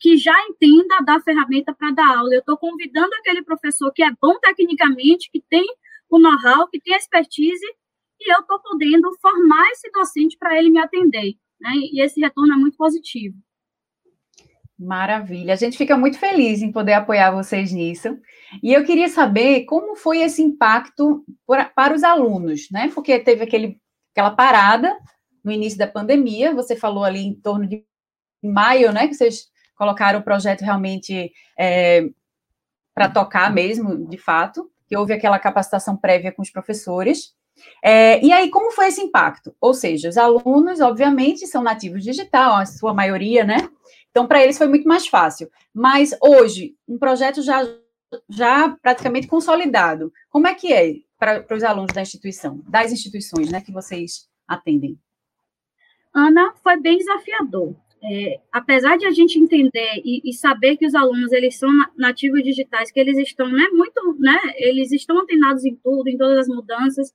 que 0.00 0.16
já 0.16 0.34
entenda 0.48 1.00
da 1.04 1.20
ferramenta 1.20 1.74
para 1.74 1.90
dar 1.90 2.18
aula, 2.18 2.32
eu 2.32 2.40
estou 2.40 2.56
convidando 2.56 3.14
aquele 3.16 3.42
professor 3.42 3.92
que 3.92 4.02
é 4.02 4.10
bom 4.20 4.38
tecnicamente, 4.40 5.30
que 5.30 5.42
tem 5.48 5.66
o 6.10 6.18
know-how, 6.18 6.68
que 6.68 6.80
tem 6.80 6.94
expertise, 6.94 7.64
e 8.20 8.32
eu 8.34 8.40
estou 8.40 8.60
podendo 8.60 9.14
formar 9.20 9.70
esse 9.70 9.90
docente 9.90 10.36
para 10.38 10.58
ele 10.58 10.70
me 10.70 10.78
atender. 10.78 11.34
Né? 11.60 11.70
E 11.92 12.02
esse 12.02 12.20
retorno 12.20 12.54
é 12.54 12.56
muito 12.56 12.76
positivo. 12.76 13.36
Maravilha, 14.78 15.54
a 15.54 15.56
gente 15.56 15.76
fica 15.76 15.96
muito 15.96 16.18
feliz 16.18 16.62
em 16.62 16.70
poder 16.70 16.92
apoiar 16.92 17.32
vocês 17.32 17.72
nisso. 17.72 18.16
E 18.62 18.72
eu 18.72 18.84
queria 18.84 19.08
saber 19.08 19.64
como 19.64 19.96
foi 19.96 20.18
esse 20.18 20.40
impacto 20.40 21.24
para 21.74 21.94
os 21.94 22.04
alunos, 22.04 22.68
né? 22.70 22.88
Porque 22.94 23.18
teve 23.18 23.42
aquele, 23.42 23.80
aquela 24.12 24.30
parada 24.30 24.96
no 25.42 25.50
início 25.50 25.76
da 25.76 25.88
pandemia, 25.88 26.54
você 26.54 26.76
falou 26.76 27.02
ali 27.02 27.18
em 27.18 27.34
torno 27.34 27.66
de 27.66 27.84
maio, 28.40 28.92
né? 28.92 29.08
Que 29.08 29.14
vocês 29.14 29.48
colocaram 29.74 30.20
o 30.20 30.24
projeto 30.24 30.60
realmente 30.60 31.32
é, 31.58 32.08
para 32.94 33.08
tocar 33.08 33.52
mesmo, 33.52 34.08
de 34.08 34.16
fato 34.16 34.70
que 34.88 34.96
houve 34.96 35.12
aquela 35.12 35.38
capacitação 35.38 35.96
prévia 35.96 36.32
com 36.32 36.42
os 36.42 36.50
professores. 36.50 37.34
É, 37.82 38.24
e 38.24 38.32
aí, 38.32 38.50
como 38.50 38.72
foi 38.72 38.86
esse 38.86 39.00
impacto? 39.00 39.54
Ou 39.60 39.74
seja, 39.74 40.08
os 40.08 40.16
alunos, 40.16 40.80
obviamente, 40.80 41.46
são 41.46 41.62
nativos 41.62 42.02
digital, 42.02 42.56
a 42.56 42.66
sua 42.66 42.94
maioria, 42.94 43.44
né? 43.44 43.68
Então, 44.10 44.26
para 44.26 44.42
eles 44.42 44.56
foi 44.56 44.66
muito 44.66 44.88
mais 44.88 45.06
fácil. 45.06 45.50
Mas 45.74 46.16
hoje, 46.22 46.74
um 46.88 46.98
projeto 46.98 47.42
já, 47.42 47.62
já 48.28 48.76
praticamente 48.80 49.26
consolidado, 49.26 50.12
como 50.30 50.46
é 50.46 50.54
que 50.54 50.72
é 50.72 50.94
para 51.18 51.44
os 51.54 51.64
alunos 51.64 51.92
da 51.92 52.00
instituição, 52.00 52.62
das 52.66 52.92
instituições, 52.92 53.50
né, 53.50 53.60
que 53.60 53.72
vocês 53.72 54.28
atendem? 54.46 54.98
Ana, 56.14 56.54
foi 56.62 56.80
bem 56.80 56.96
desafiador. 56.98 57.74
É, 58.02 58.40
apesar 58.52 58.96
de 58.96 59.06
a 59.06 59.10
gente 59.10 59.40
entender 59.40 60.00
e, 60.04 60.22
e, 60.24 60.32
saber 60.32 60.76
que 60.76 60.86
os 60.86 60.94
alunos 60.94 61.32
eles 61.32 61.58
são 61.58 61.68
nativos 61.96 62.44
digitais, 62.44 62.92
que 62.92 63.00
eles 63.00 63.18
estão, 63.18 63.48
né, 63.48 63.66
muito, 63.72 64.16
né, 64.20 64.38
eles 64.56 64.92
estão 64.92 65.18
antenados 65.18 65.64
em 65.64 65.74
tudo, 65.76 66.08
em 66.08 66.16
todas 66.16 66.38
as 66.38 66.48
mudanças. 66.48 67.12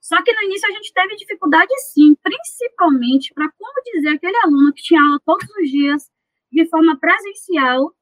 Só 0.00 0.22
que 0.22 0.32
no 0.32 0.42
início 0.44 0.68
a 0.68 0.72
gente 0.72 0.92
teve 0.92 1.16
dificuldade, 1.16 1.68
sim, 1.92 2.14
principalmente 2.22 3.34
para 3.34 3.50
como 3.50 3.82
dizer 3.92 4.10
aquele 4.10 4.36
aluno 4.44 4.72
que 4.72 4.82
tinha 4.82 5.02
aula 5.02 5.20
todos 5.26 5.48
os 5.60 5.68
dias 5.68 6.08
de 6.52 6.64
forma 6.68 6.98
presencial, 6.98 7.92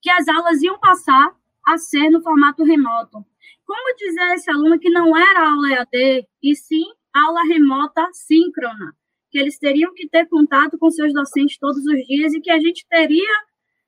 que 0.00 0.10
as 0.10 0.28
aulas 0.28 0.62
iam 0.62 0.78
passar 0.78 1.34
a 1.66 1.76
ser 1.78 2.10
no 2.10 2.22
formato 2.22 2.62
remoto. 2.62 3.24
Como 3.64 3.96
dizer 3.96 4.20
a 4.20 4.34
esse 4.34 4.50
aluno 4.50 4.78
que 4.78 4.88
não 4.88 5.16
era 5.16 5.50
aula 5.50 5.68
EAD, 5.72 6.26
e 6.42 6.54
sim 6.54 6.84
aula 7.12 7.42
remota 7.42 8.08
síncrona? 8.12 8.94
Que 9.36 9.40
eles 9.40 9.58
teriam 9.58 9.92
que 9.92 10.08
ter 10.08 10.26
contato 10.28 10.78
com 10.78 10.90
seus 10.90 11.12
docentes 11.12 11.58
todos 11.58 11.84
os 11.84 12.06
dias 12.06 12.32
e 12.32 12.40
que 12.40 12.50
a 12.50 12.58
gente 12.58 12.86
teria 12.88 13.28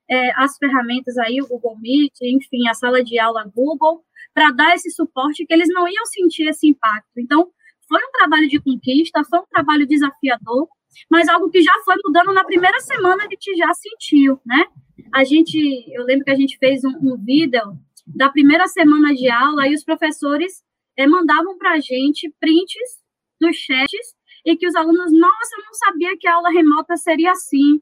é, 0.07 0.31
as 0.37 0.59
ferramentas 0.59 1.17
aí, 1.17 1.41
o 1.41 1.49
Google 1.49 1.79
Meet, 1.81 2.13
enfim, 2.21 2.69
a 2.69 2.75
sala 2.75 3.03
de 3.03 3.19
aula 3.19 3.51
Google, 3.55 4.05
para 4.35 4.51
dar 4.51 4.75
esse 4.75 4.91
suporte 4.91 5.47
que 5.47 5.55
eles 5.55 5.69
não 5.71 5.89
iam 5.89 6.05
sentir 6.05 6.47
esse 6.49 6.69
impacto. 6.69 7.09
Então, 7.17 7.49
foi 7.89 7.99
um 7.99 8.13
trabalho 8.13 8.47
de 8.47 8.61
conquista, 8.61 9.25
foi 9.25 9.39
um 9.39 9.47
trabalho 9.51 9.87
desafiador, 9.87 10.69
mas 11.11 11.27
algo 11.31 11.49
que 11.49 11.63
já 11.63 11.73
foi 11.83 11.95
mudando 12.05 12.35
na 12.35 12.45
primeira 12.45 12.79
semana 12.81 13.25
a 13.25 13.29
gente 13.31 13.57
já 13.57 13.73
sentiu, 13.73 14.39
né? 14.45 14.67
A 15.15 15.25
gente, 15.25 15.57
eu 15.95 16.05
lembro 16.05 16.27
que 16.27 16.31
a 16.31 16.37
gente 16.37 16.59
fez 16.59 16.85
um, 16.85 16.91
um 16.91 17.17
vídeo 17.17 17.63
da 18.07 18.29
primeira 18.29 18.67
semana 18.67 19.15
de 19.15 19.31
aula 19.31 19.67
e 19.67 19.75
os 19.75 19.83
professores 19.83 20.63
é, 20.95 21.07
mandavam 21.07 21.57
para 21.57 21.73
a 21.73 21.81
gente 21.81 22.31
prints 22.39 22.99
dos 23.41 23.57
chats 23.57 24.19
e 24.45 24.57
que 24.57 24.67
os 24.67 24.75
alunos, 24.75 25.13
nossa, 25.13 25.57
eu 25.57 25.65
não 25.65 25.75
sabia 25.75 26.17
que 26.19 26.27
a 26.27 26.35
aula 26.35 26.51
remota 26.51 26.97
seria 26.97 27.33
assim. 27.33 27.81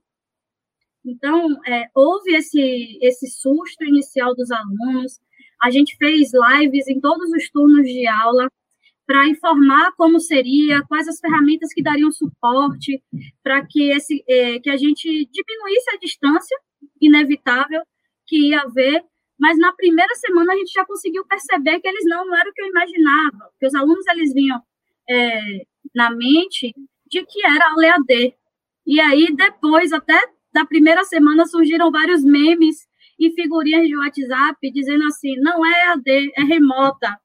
Então, 1.05 1.57
é, 1.67 1.87
houve 1.95 2.35
esse, 2.35 2.99
esse 3.01 3.29
susto 3.31 3.85
inicial 3.85 4.35
dos 4.35 4.51
alunos. 4.51 5.21
A 5.63 5.71
gente 5.71 5.97
fez 5.97 6.31
lives 6.33 6.89
em 6.89 7.01
todos 7.01 7.31
os 7.31 7.49
turnos 7.51 7.85
de 7.85 8.07
aula 8.07 8.51
para 9.07 9.29
informar 9.29 9.93
como 9.97 10.19
seria, 10.19 10.83
quais 10.89 11.07
as 11.07 11.21
ferramentas 11.21 11.73
que 11.73 11.83
dariam 11.83 12.11
suporte, 12.11 13.01
para 13.43 13.65
que, 13.65 13.91
esse, 13.93 14.25
é, 14.29 14.59
que 14.59 14.69
a 14.69 14.77
gente 14.77 15.07
diminuísse 15.31 15.91
a 15.95 15.99
distância 15.99 16.59
inevitável 17.01 17.83
que 18.27 18.49
ia 18.49 18.63
haver. 18.63 19.05
Mas 19.39 19.57
na 19.59 19.73
primeira 19.73 20.13
semana 20.17 20.53
a 20.53 20.57
gente 20.57 20.73
já 20.73 20.85
conseguiu 20.85 21.25
perceber 21.27 21.79
que 21.79 21.87
eles 21.87 22.05
não, 22.05 22.27
não 22.27 22.37
eram 22.37 22.51
o 22.51 22.55
que 22.55 22.63
eu 22.63 22.67
imaginava, 22.67 23.51
que 23.61 23.67
os 23.67 23.75
alunos 23.75 24.07
eles 24.09 24.35
vinham 24.35 24.61
é, 25.09 25.63
na 25.95 26.11
mente 26.11 26.75
de 27.07 27.25
que 27.25 27.45
era 27.45 27.65
a 27.67 27.87
EAD. 27.87 28.35
E 28.87 29.01
aí, 29.01 29.35
depois, 29.35 29.93
até 29.93 30.21
da 30.53 30.65
primeira 30.65 31.05
semana, 31.05 31.47
surgiram 31.47 31.91
vários 31.91 32.25
memes 32.25 32.87
e 33.19 33.33
figurinhas 33.33 33.87
de 33.87 33.97
WhatsApp 33.97 34.71
dizendo 34.73 35.05
assim: 35.05 35.37
não 35.39 35.65
é 35.65 35.87
EAD, 35.87 36.33
é 36.37 36.43
remota. 36.43 37.17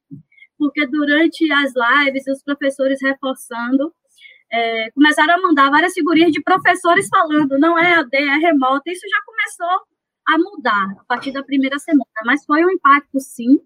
Porque 0.57 0.85
durante 0.87 1.51
as 1.51 1.73
lives, 1.75 2.27
os 2.27 2.43
professores 2.43 2.99
reforçando, 3.01 3.93
é, 4.51 4.91
começaram 4.91 5.35
a 5.35 5.41
mandar 5.41 5.69
várias 5.69 5.93
figurinhas 5.93 6.31
de 6.31 6.41
professores 6.41 7.07
falando: 7.09 7.57
não 7.57 7.77
é 7.77 7.93
EAD, 7.93 8.15
é 8.15 8.37
remota. 8.37 8.91
Isso 8.91 9.07
já 9.09 9.21
começou 9.25 9.81
a 10.27 10.37
mudar 10.37 10.91
a 10.99 11.03
partir 11.05 11.31
da 11.31 11.43
primeira 11.43 11.79
semana, 11.79 12.05
mas 12.25 12.45
foi 12.45 12.63
um 12.63 12.69
impacto, 12.69 13.19
sim, 13.19 13.59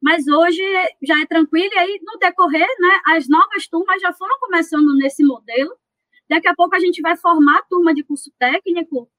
mas 0.00 0.26
hoje 0.26 0.62
já 1.02 1.20
é 1.20 1.26
tranquilo, 1.26 1.70
e 1.72 1.78
aí 1.78 2.00
no 2.02 2.18
decorrer, 2.18 2.68
né, 2.78 3.00
as 3.06 3.28
novas 3.28 3.68
turmas 3.68 4.00
já 4.00 4.12
foram 4.12 4.38
começando 4.38 4.94
nesse 4.96 5.22
modelo. 5.22 5.76
Daqui 6.28 6.48
a 6.48 6.54
pouco 6.54 6.74
a 6.74 6.80
gente 6.80 7.02
vai 7.02 7.16
formar 7.16 7.58
a 7.58 7.62
turma 7.62 7.92
de 7.92 8.02
curso 8.04 8.32
técnico 8.38 9.10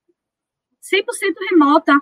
100% 0.81 1.03
remota. 1.51 2.01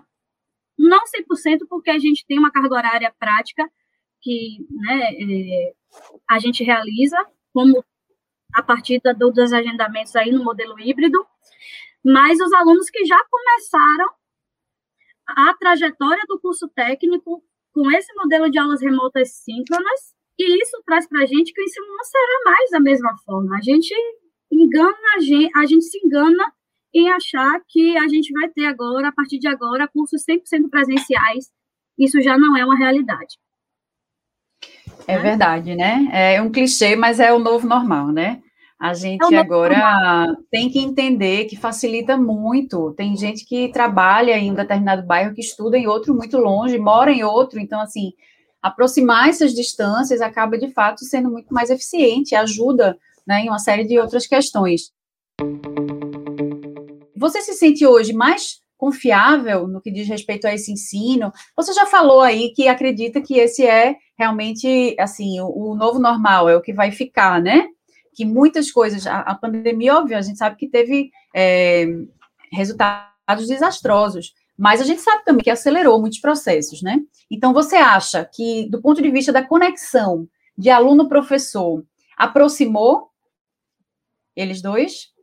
Não 0.78 1.02
100%, 1.04 1.68
porque 1.68 1.90
a 1.90 2.00
gente 2.00 2.26
tem 2.26 2.40
uma 2.40 2.52
carga 2.52 2.74
horária 2.74 3.14
prática 3.20 3.70
que 4.22 4.66
né, 4.70 5.14
é, 5.14 5.74
a 6.30 6.40
gente 6.40 6.64
realiza, 6.64 7.18
como 7.54 7.84
a 8.54 8.64
partir 8.64 9.02
do, 9.02 9.32
dos 9.32 9.52
agendamentos 9.52 10.16
aí 10.16 10.32
no 10.32 10.44
modelo 10.44 10.80
híbrido, 10.80 11.26
mas 12.04 12.40
os 12.40 12.54
alunos 12.54 12.90
que 12.90 13.06
já 13.06 13.20
começaram 13.30 14.10
a 15.28 15.54
trajetória 15.56 16.24
do 16.28 16.40
curso 16.40 16.68
técnico 16.70 17.44
com 17.74 17.90
esse 17.92 18.14
modelo 18.16 18.50
de 18.50 18.60
aulas 18.60 18.82
remotas 18.82 19.32
síncronas, 19.44 20.14
e 20.38 20.64
isso 20.64 20.82
traz 20.86 21.08
para 21.08 21.24
a 21.24 21.26
gente 21.26 21.54
que 21.54 21.62
o 21.62 21.64
ensino 21.64 21.88
não 21.88 22.04
será 22.04 22.42
mais 22.46 22.70
da 22.72 22.80
mesma 22.80 23.16
forma. 23.26 23.58
A 23.58 23.62
gente 23.62 23.94
engana, 24.52 24.98
a 25.16 25.20
gente, 25.20 25.58
a 25.58 25.66
gente 25.66 25.86
se 25.86 26.00
engana 26.06 26.54
em 26.94 27.10
achar 27.10 27.62
que 27.68 27.98
a 27.98 28.08
gente 28.08 28.32
vai 28.34 28.50
ter 28.50 28.66
agora, 28.66 29.10
a 29.10 29.12
partir 29.12 29.38
de 29.38 29.48
agora, 29.48 29.88
cursos 29.88 30.24
100% 30.24 30.70
presenciais. 30.70 31.52
Isso 31.98 32.22
já 32.22 32.38
não 32.38 32.58
é 32.58 32.64
uma 32.64 32.78
realidade. 32.78 33.38
É 35.08 35.18
verdade, 35.18 35.76
né? 35.76 36.08
É 36.12 36.42
um 36.42 36.52
clichê, 36.52 36.96
mas 36.96 37.20
é 37.20 37.34
o 37.34 37.40
novo 37.40 37.68
normal, 37.68 38.08
né? 38.08 38.42
A 38.80 38.94
gente 38.94 39.36
é 39.36 39.38
agora 39.38 40.38
tem 40.50 40.70
que 40.70 40.80
entender 40.80 41.46
que 41.46 41.58
facilita 41.58 42.16
muito. 42.16 42.94
Tem 42.94 43.18
gente 43.18 43.46
que 43.46 43.68
trabalha 43.74 44.38
em 44.38 44.52
um 44.52 44.56
determinado 44.56 45.06
bairro, 45.06 45.34
que 45.34 45.42
estuda 45.42 45.78
em 45.78 45.86
outro 45.86 46.16
muito 46.16 46.38
longe, 46.38 46.78
mora 46.78 47.12
em 47.12 47.22
outro. 47.22 47.60
Então, 47.60 47.82
assim, 47.82 48.14
aproximar 48.62 49.28
essas 49.28 49.54
distâncias 49.54 50.22
acaba, 50.22 50.58
de 50.58 50.72
fato, 50.72 51.04
sendo 51.04 51.30
muito 51.30 51.54
mais 51.54 51.70
eficiente, 51.70 52.36
ajuda 52.36 52.98
né, 53.28 53.42
em 53.42 53.50
uma 53.50 53.60
série 53.60 53.84
de 53.84 54.00
outras 54.00 54.26
questões. 54.26 54.94
Você 57.18 57.42
se 57.42 57.54
sente 57.56 57.86
hoje 57.86 58.14
mais 58.14 58.62
confiável 58.78 59.68
no 59.68 59.82
que 59.82 59.92
diz 59.92 60.08
respeito 60.08 60.48
a 60.48 60.54
esse 60.54 60.72
ensino? 60.72 61.34
Você 61.54 61.74
já 61.74 61.86
falou 61.86 62.22
aí 62.22 62.54
que 62.54 62.70
acredita 62.70 63.22
que 63.22 63.38
esse 63.38 63.68
é 63.68 63.98
realmente, 64.18 64.96
assim, 64.98 65.42
o, 65.42 65.72
o 65.72 65.76
novo 65.76 66.00
normal, 66.00 66.48
é 66.48 66.56
o 66.56 66.62
que 66.62 66.72
vai 66.72 66.92
ficar, 66.92 67.42
né? 67.42 67.68
Que 68.14 68.26
muitas 68.26 68.72
coisas, 68.72 69.06
a, 69.08 69.20
a 69.20 69.36
pandemia, 69.36 69.96
óbvio, 69.96 70.18
a 70.18 70.22
gente 70.22 70.38
sabe 70.38 70.56
que 70.56 70.68
teve 70.68 71.12
é, 71.36 71.86
resultados 72.52 73.48
desastrosos, 73.48 74.34
mas 74.58 74.82
a 74.82 74.84
gente 74.84 75.02
sabe 75.02 75.24
também 75.24 75.44
que 75.44 75.50
acelerou 75.50 76.00
muitos 76.00 76.20
processos, 76.20 76.82
né? 76.82 77.00
Então, 77.32 77.54
você 77.54 77.78
acha 77.78 78.26
que, 78.26 78.70
do 78.70 78.82
ponto 78.82 79.02
de 79.02 79.10
vista 79.10 79.32
da 79.32 79.46
conexão 79.46 80.28
de 80.58 80.70
aluno-professor, 80.70 81.86
aproximou 82.18 83.10
eles 84.36 84.62
dois? 84.62 85.14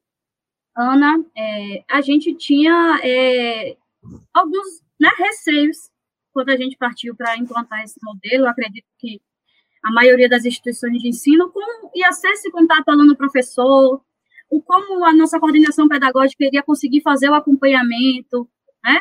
Ana, 0.75 1.23
é, 1.37 1.85
a 1.89 2.01
gente 2.01 2.35
tinha 2.35 3.01
é, 3.03 3.77
alguns 4.33 4.81
né, 5.01 5.11
receios 5.19 5.91
quando 6.33 6.51
a 6.51 6.57
gente 6.57 6.77
partiu 6.77 7.15
para 7.15 7.37
implantar 7.37 7.83
esse 7.83 7.99
modelo. 8.03 8.47
Acredito 8.47 8.87
que 8.99 9.21
a 9.83 9.93
maioria 9.93 10.29
das 10.29 10.45
instituições 10.45 11.01
de 11.01 11.09
ensino, 11.09 11.51
como 11.51 11.91
ia 11.95 12.11
ser 12.13 12.29
esse 12.29 12.51
contato 12.51 12.89
aluno-professor, 12.89 14.03
o 14.51 14.63
como 14.63 15.05
a 15.05 15.13
nossa 15.13 15.39
coordenação 15.39 15.89
pedagógica 15.89 16.45
iria 16.45 16.63
conseguir 16.63 17.03
fazer 17.03 17.29
o 17.29 17.35
acompanhamento, 17.35 18.49
né? 18.85 19.01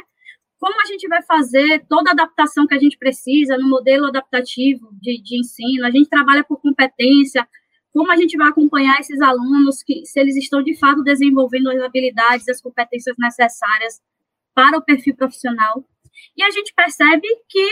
Como 0.57 0.81
a 0.81 0.85
gente 0.85 1.07
vai 1.07 1.21
fazer 1.23 1.85
toda 1.87 2.09
a 2.09 2.13
adaptação 2.13 2.65
que 2.65 2.73
a 2.73 2.79
gente 2.79 2.97
precisa 2.97 3.57
no 3.57 3.67
modelo 3.67 4.07
adaptativo 4.07 4.89
de, 5.01 5.21
de 5.21 5.39
ensino, 5.39 5.85
a 5.85 5.91
gente 5.91 6.09
trabalha 6.09 6.43
por 6.43 6.59
competência, 6.59 7.47
como 7.93 8.11
a 8.11 8.15
gente 8.17 8.35
vai 8.35 8.49
acompanhar 8.49 8.99
esses 8.99 9.21
alunos, 9.21 9.83
que 9.83 10.05
se 10.05 10.19
eles 10.19 10.35
estão 10.35 10.63
de 10.63 10.77
fato 10.77 11.03
desenvolvendo 11.03 11.69
as 11.69 11.81
habilidades, 11.81 12.47
as 12.49 12.61
competências 12.61 13.15
necessárias 13.17 14.01
para 14.53 14.77
o 14.77 14.81
perfil 14.81 15.15
profissional. 15.15 15.85
E 16.35 16.43
a 16.43 16.49
gente 16.49 16.73
percebe 16.73 17.27
que 17.47 17.69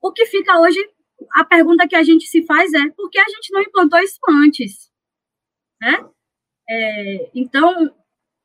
o 0.00 0.12
que 0.12 0.26
fica 0.26 0.60
hoje 0.60 0.78
a 1.32 1.44
pergunta 1.44 1.88
que 1.88 1.96
a 1.96 2.02
gente 2.02 2.26
se 2.26 2.44
faz 2.44 2.72
é 2.72 2.88
por 2.90 3.10
que 3.10 3.18
a 3.18 3.28
gente 3.28 3.52
não 3.52 3.60
implantou 3.60 3.98
isso 4.00 4.18
antes? 4.28 4.90
Né? 5.80 6.04
É, 6.68 7.30
então, 7.34 7.94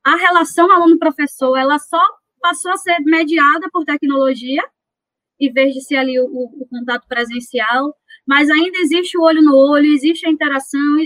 a 0.04 0.16
relação 0.16 0.72
aluno-professor, 0.72 1.58
ela 1.58 1.80
só 1.80 2.02
passou 2.42 2.72
a 2.72 2.78
ser 2.78 3.00
mediada 3.02 3.70
por 3.72 3.86
tecnologia, 3.86 4.62
em 5.40 5.52
vez 5.52 5.74
de 5.74 5.82
ser 5.82 5.96
ali 5.96 6.20
o, 6.20 6.26
o, 6.26 6.68
contato 6.70 7.08
presencial, 7.08 7.96
mas 8.26 8.50
ainda 8.50 8.78
existe 8.80 9.18
o 9.18 9.22
olho 9.22 9.42
no 9.42 9.56
olho, 9.56 9.86
existe 9.86 10.26
a 10.26 10.30
interação, 10.30 10.98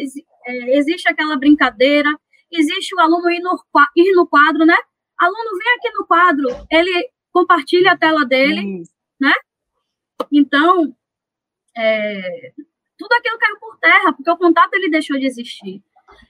é, 0.45 0.77
existe 0.77 1.07
aquela 1.07 1.37
brincadeira, 1.37 2.09
existe 2.51 2.95
o 2.95 2.99
aluno 2.99 3.29
ir 3.29 3.39
no, 3.39 3.57
ir 3.95 4.13
no 4.13 4.27
quadro, 4.27 4.65
né? 4.65 4.77
Aluno, 5.17 5.57
vem 5.57 5.75
aqui 5.77 5.91
no 5.97 6.05
quadro, 6.05 6.47
ele 6.71 7.09
compartilha 7.31 7.91
a 7.91 7.97
tela 7.97 8.25
dele, 8.25 8.83
né? 9.19 9.33
Então, 10.31 10.95
é, 11.77 12.51
tudo 12.97 13.13
aquilo 13.13 13.37
caiu 13.37 13.59
por 13.59 13.77
terra, 13.77 14.13
porque 14.13 14.31
o 14.31 14.37
contato 14.37 14.73
ele 14.73 14.89
deixou 14.89 15.17
de 15.17 15.25
existir. 15.25 15.83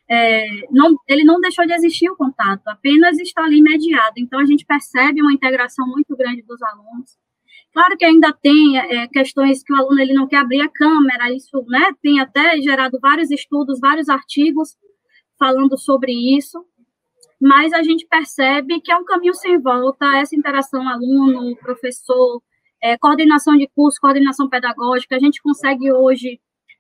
É, 0.10 0.48
não, 0.72 0.96
ele 1.08 1.24
não 1.24 1.40
deixou 1.40 1.66
de 1.66 1.74
existir 1.74 2.10
o 2.10 2.16
contato, 2.16 2.68
apenas 2.68 3.20
está 3.20 3.44
ali 3.44 3.62
mediado. 3.62 4.16
Então, 4.18 4.40
a 4.40 4.46
gente 4.46 4.66
percebe 4.66 5.22
uma 5.22 5.34
integração 5.34 5.88
muito 5.88 6.16
grande 6.16 6.42
dos 6.44 6.62
alunos. 6.62 7.18
Claro 7.74 7.98
que 7.98 8.06
ainda 8.06 8.34
tem 8.34 8.78
é, 8.78 9.08
questões 9.08 9.64
que 9.64 9.72
o 9.72 9.76
aluno 9.76 10.00
ele 10.00 10.14
não 10.14 10.28
quer 10.28 10.38
abrir 10.38 10.62
a 10.62 10.70
câmera, 10.70 11.32
isso 11.32 11.64
né, 11.68 11.92
tem 12.02 12.20
até 12.20 12.60
gerado 12.62 12.98
vários 13.00 13.30
estudos, 13.30 13.80
vários 13.80 14.10
artigos 14.10 14.76
falando 15.38 15.78
sobre 15.78 16.12
isso, 16.12 16.66
mas 17.40 17.72
a 17.74 17.84
gente 17.84 18.08
percebe 18.08 18.82
que 18.82 18.92
é 18.92 18.98
um 18.98 19.06
caminho 19.06 19.34
sem 19.34 19.62
volta, 19.62 20.18
essa 20.18 20.36
interação 20.36 20.90
aluno, 20.90 21.56
professor, 21.58 22.42
é, 22.82 22.98
coordenação 22.98 23.58
de 23.58 23.68
curso, 23.76 24.00
coordenação 24.00 24.50
pedagógica, 24.50 25.16
a 25.16 25.20
gente 25.20 25.42
consegue 25.42 25.92
hoje 25.92 26.40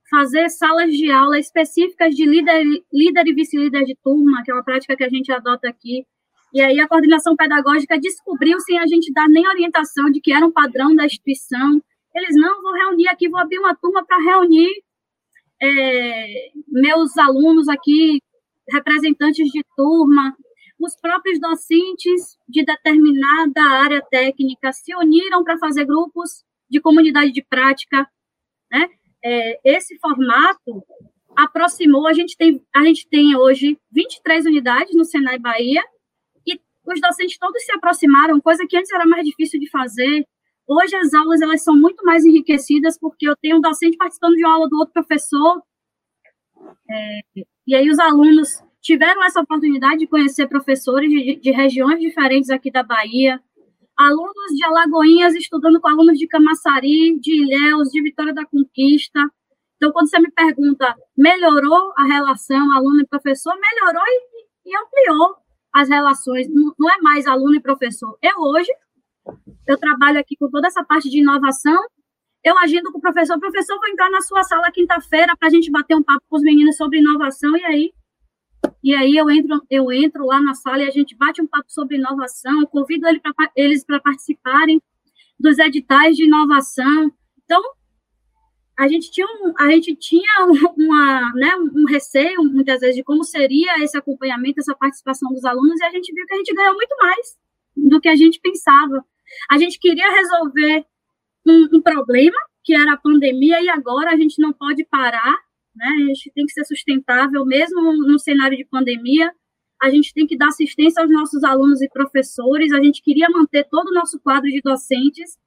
fazer 0.09 0.49
salas 0.49 0.91
de 0.91 1.11
aula 1.11 1.37
específicas 1.37 2.15
de 2.15 2.25
líder, 2.25 2.63
líder 2.93 3.27
e 3.27 3.33
vice-líder 3.33 3.83
de 3.83 3.95
turma, 4.03 4.41
que 4.43 4.51
é 4.51 4.53
uma 4.53 4.63
prática 4.63 4.95
que 4.95 5.03
a 5.03 5.09
gente 5.09 5.31
adota 5.31 5.67
aqui. 5.67 6.05
E 6.53 6.61
aí 6.61 6.79
a 6.79 6.87
coordenação 6.87 7.35
pedagógica 7.35 7.99
descobriu, 7.99 8.59
sem 8.61 8.79
a 8.79 8.87
gente 8.87 9.11
dar 9.11 9.27
nem 9.27 9.47
orientação 9.47 10.09
de 10.09 10.21
que 10.21 10.31
era 10.31 10.45
um 10.45 10.51
padrão 10.51 10.95
da 10.95 11.05
instituição, 11.05 11.81
eles 12.15 12.35
não 12.35 12.61
vou 12.61 12.73
reunir 12.73 13.07
aqui, 13.09 13.29
vou 13.29 13.39
abrir 13.39 13.59
uma 13.59 13.75
turma 13.75 14.05
para 14.05 14.17
reunir 14.17 14.71
é, 15.61 16.51
meus 16.67 17.17
alunos 17.17 17.67
aqui, 17.67 18.21
representantes 18.69 19.49
de 19.49 19.63
turma, 19.75 20.35
os 20.79 20.95
próprios 20.95 21.39
docentes 21.39 22.37
de 22.47 22.63
determinada 22.63 23.61
área 23.61 24.01
técnica 24.01 24.71
se 24.71 24.95
uniram 24.95 25.43
para 25.43 25.57
fazer 25.57 25.85
grupos 25.85 26.43
de 26.69 26.79
comunidade 26.79 27.31
de 27.31 27.41
prática, 27.41 28.07
né? 28.71 28.89
é, 29.23 29.59
esse 29.63 29.97
formato 29.99 30.83
aproximou, 31.35 32.07
a 32.07 32.13
gente, 32.13 32.35
tem, 32.37 32.63
a 32.73 32.83
gente 32.83 33.07
tem 33.09 33.35
hoje 33.35 33.77
23 33.91 34.45
unidades 34.45 34.95
no 34.95 35.05
Senai 35.05 35.37
Bahia, 35.37 35.83
e 36.45 36.59
os 36.85 37.01
docentes 37.01 37.37
todos 37.37 37.63
se 37.63 37.71
aproximaram, 37.73 38.41
coisa 38.41 38.65
que 38.67 38.77
antes 38.77 38.91
era 38.91 39.05
mais 39.05 39.25
difícil 39.25 39.59
de 39.59 39.69
fazer. 39.69 40.25
Hoje 40.65 40.95
as 40.95 41.13
aulas 41.13 41.41
elas 41.41 41.63
são 41.63 41.75
muito 41.75 42.03
mais 42.03 42.25
enriquecidas, 42.25 42.97
porque 42.97 43.27
eu 43.27 43.35
tenho 43.35 43.57
um 43.57 43.61
docente 43.61 43.97
participando 43.97 44.35
de 44.35 44.45
uma 44.45 44.55
aula 44.55 44.69
do 44.69 44.77
outro 44.77 44.93
professor, 44.93 45.61
é, 46.89 47.19
e 47.67 47.75
aí 47.75 47.89
os 47.89 47.99
alunos 47.99 48.63
tiveram 48.87 49.21
essa 49.25 49.41
oportunidade 49.41 49.97
de 49.97 50.07
conhecer 50.07 50.47
professores 50.47 51.09
de, 51.09 51.35
de 51.35 51.51
regiões 51.51 51.99
diferentes 51.99 52.49
aqui 52.49 52.71
da 52.71 52.83
Bahia, 52.83 53.37
alunos 53.97 54.55
de 54.55 54.63
Alagoinhas 54.63 55.35
estudando 55.35 55.81
com 55.81 55.89
alunos 55.89 56.17
de 56.17 56.25
Camaçari, 56.25 57.19
de 57.19 57.43
Ilhéus, 57.43 57.89
de 57.89 58.01
Vitória 58.01 58.33
da 58.33 58.45
Conquista. 58.45 59.19
Então, 59.75 59.91
quando 59.91 60.09
você 60.09 60.17
me 60.21 60.31
pergunta, 60.31 60.95
melhorou 61.17 61.91
a 61.97 62.05
relação 62.05 62.71
aluno 62.71 63.01
e 63.01 63.07
professor? 63.07 63.53
Melhorou 63.59 64.03
e, 64.07 64.69
e 64.69 64.77
ampliou 64.77 65.35
as 65.73 65.89
relações. 65.89 66.47
Não, 66.49 66.73
não 66.79 66.89
é 66.89 66.97
mais 67.01 67.27
aluno 67.27 67.55
e 67.55 67.61
professor. 67.61 68.17
Eu, 68.21 68.39
hoje, 68.39 68.71
eu 69.67 69.77
trabalho 69.77 70.17
aqui 70.17 70.37
com 70.39 70.49
toda 70.49 70.67
essa 70.67 70.81
parte 70.85 71.09
de 71.09 71.19
inovação, 71.19 71.77
eu 72.41 72.57
agindo 72.59 72.89
com 72.93 72.99
o 72.99 73.01
professor, 73.01 73.37
professor, 73.37 73.77
vou 73.77 73.89
entrar 73.89 74.09
na 74.09 74.21
sua 74.21 74.43
sala 74.43 74.71
quinta-feira 74.71 75.35
para 75.35 75.49
a 75.49 75.51
gente 75.51 75.69
bater 75.69 75.97
um 75.97 76.03
papo 76.03 76.23
com 76.29 76.37
os 76.37 76.41
meninos 76.41 76.77
sobre 76.77 76.99
inovação, 76.99 77.57
e 77.57 77.65
aí 77.65 77.91
e 78.83 78.93
aí 78.95 79.15
eu 79.17 79.29
entro, 79.29 79.61
eu 79.69 79.91
entro 79.91 80.25
lá 80.25 80.39
na 80.39 80.53
sala 80.53 80.83
e 80.83 80.87
a 80.87 80.91
gente 80.91 81.15
bate 81.15 81.41
um 81.41 81.47
papo 81.47 81.71
sobre 81.71 81.97
inovação, 81.97 82.65
convido 82.65 83.07
ele 83.07 83.19
pra, 83.19 83.33
eles 83.55 83.83
para 83.83 83.99
participarem 83.99 84.81
dos 85.39 85.57
editais 85.59 86.15
de 86.15 86.25
inovação. 86.25 87.11
Então, 87.43 87.61
a 88.77 88.87
gente 88.87 89.09
tinha 89.11 89.25
um, 89.25 89.53
a 89.57 89.71
gente 89.71 89.95
tinha 89.95 90.45
uma, 90.77 91.33
né, 91.33 91.55
um 91.75 91.85
receio, 91.85 92.43
muitas 92.43 92.79
vezes, 92.79 92.95
de 92.95 93.03
como 93.03 93.23
seria 93.23 93.83
esse 93.83 93.97
acompanhamento, 93.97 94.59
essa 94.59 94.75
participação 94.75 95.31
dos 95.33 95.43
alunos, 95.43 95.79
e 95.79 95.83
a 95.83 95.89
gente 95.89 96.13
viu 96.13 96.25
que 96.25 96.33
a 96.33 96.37
gente 96.37 96.53
ganhou 96.53 96.75
muito 96.75 96.95
mais 96.99 97.37
do 97.75 97.99
que 97.99 98.07
a 98.07 98.15
gente 98.15 98.39
pensava. 98.39 99.03
A 99.49 99.57
gente 99.57 99.79
queria 99.79 100.09
resolver 100.11 100.85
um, 101.45 101.77
um 101.77 101.81
problema, 101.81 102.37
que 102.63 102.75
era 102.75 102.93
a 102.93 102.97
pandemia, 102.97 103.59
e 103.61 103.69
agora 103.69 104.11
a 104.11 104.17
gente 104.17 104.39
não 104.39 104.53
pode 104.53 104.85
parar 104.85 105.46
né? 105.77 105.87
A 105.87 106.05
gente 106.07 106.31
tem 106.33 106.45
que 106.45 106.51
ser 106.51 106.65
sustentável, 106.65 107.45
mesmo 107.45 107.93
no 107.93 108.19
cenário 108.19 108.57
de 108.57 108.65
pandemia. 108.65 109.31
A 109.81 109.89
gente 109.89 110.13
tem 110.13 110.25
que 110.25 110.35
dar 110.35 110.47
assistência 110.47 111.01
aos 111.01 111.11
nossos 111.11 111.43
alunos 111.43 111.81
e 111.81 111.89
professores. 111.89 112.73
A 112.73 112.81
gente 112.81 113.01
queria 113.01 113.29
manter 113.29 113.65
todo 113.69 113.89
o 113.89 113.93
nosso 113.93 114.19
quadro 114.19 114.49
de 114.49 114.59
docentes 114.61 115.37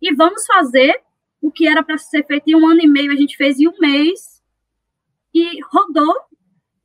e 0.00 0.14
vamos 0.14 0.46
fazer 0.46 0.94
o 1.40 1.50
que 1.50 1.66
era 1.66 1.82
para 1.82 1.98
ser 1.98 2.24
feito 2.24 2.48
em 2.48 2.54
um 2.54 2.66
ano 2.66 2.80
e 2.80 2.86
meio, 2.86 3.10
a 3.10 3.16
gente 3.16 3.36
fez 3.36 3.58
em 3.58 3.68
um 3.68 3.76
mês 3.80 4.40
e 5.34 5.60
rodou. 5.64 6.14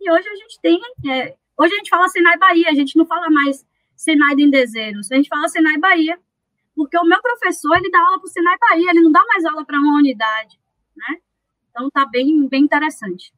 E 0.01 0.11
hoje 0.11 0.27
a 0.27 0.35
gente 0.35 0.59
tem. 0.61 0.79
É, 1.07 1.35
hoje 1.55 1.73
a 1.73 1.77
gente 1.77 1.89
fala 1.89 2.07
Senai 2.07 2.37
Bahia, 2.37 2.69
a 2.69 2.73
gente 2.73 2.97
não 2.97 3.05
fala 3.05 3.29
mais 3.29 3.63
Senai 3.95 4.35
de 4.35 4.43
Endezeiros, 4.43 5.11
a 5.11 5.15
gente 5.15 5.29
fala 5.29 5.47
Senai 5.47 5.77
Bahia. 5.77 6.19
Porque 6.75 6.97
o 6.97 7.05
meu 7.05 7.19
professor, 7.21 7.75
ele 7.75 7.89
dá 7.89 7.99
aula 7.99 8.19
para 8.19 8.27
o 8.27 8.29
Senai 8.29 8.55
Bahia, 8.59 8.91
ele 8.91 9.01
não 9.01 9.11
dá 9.11 9.23
mais 9.27 9.45
aula 9.45 9.65
para 9.65 9.79
uma 9.79 9.97
unidade, 9.97 10.59
né? 10.95 11.19
Então 11.77 11.91
tá 11.91 12.07
bem, 12.07 12.47
bem 12.47 12.63
interessante. 12.63 13.31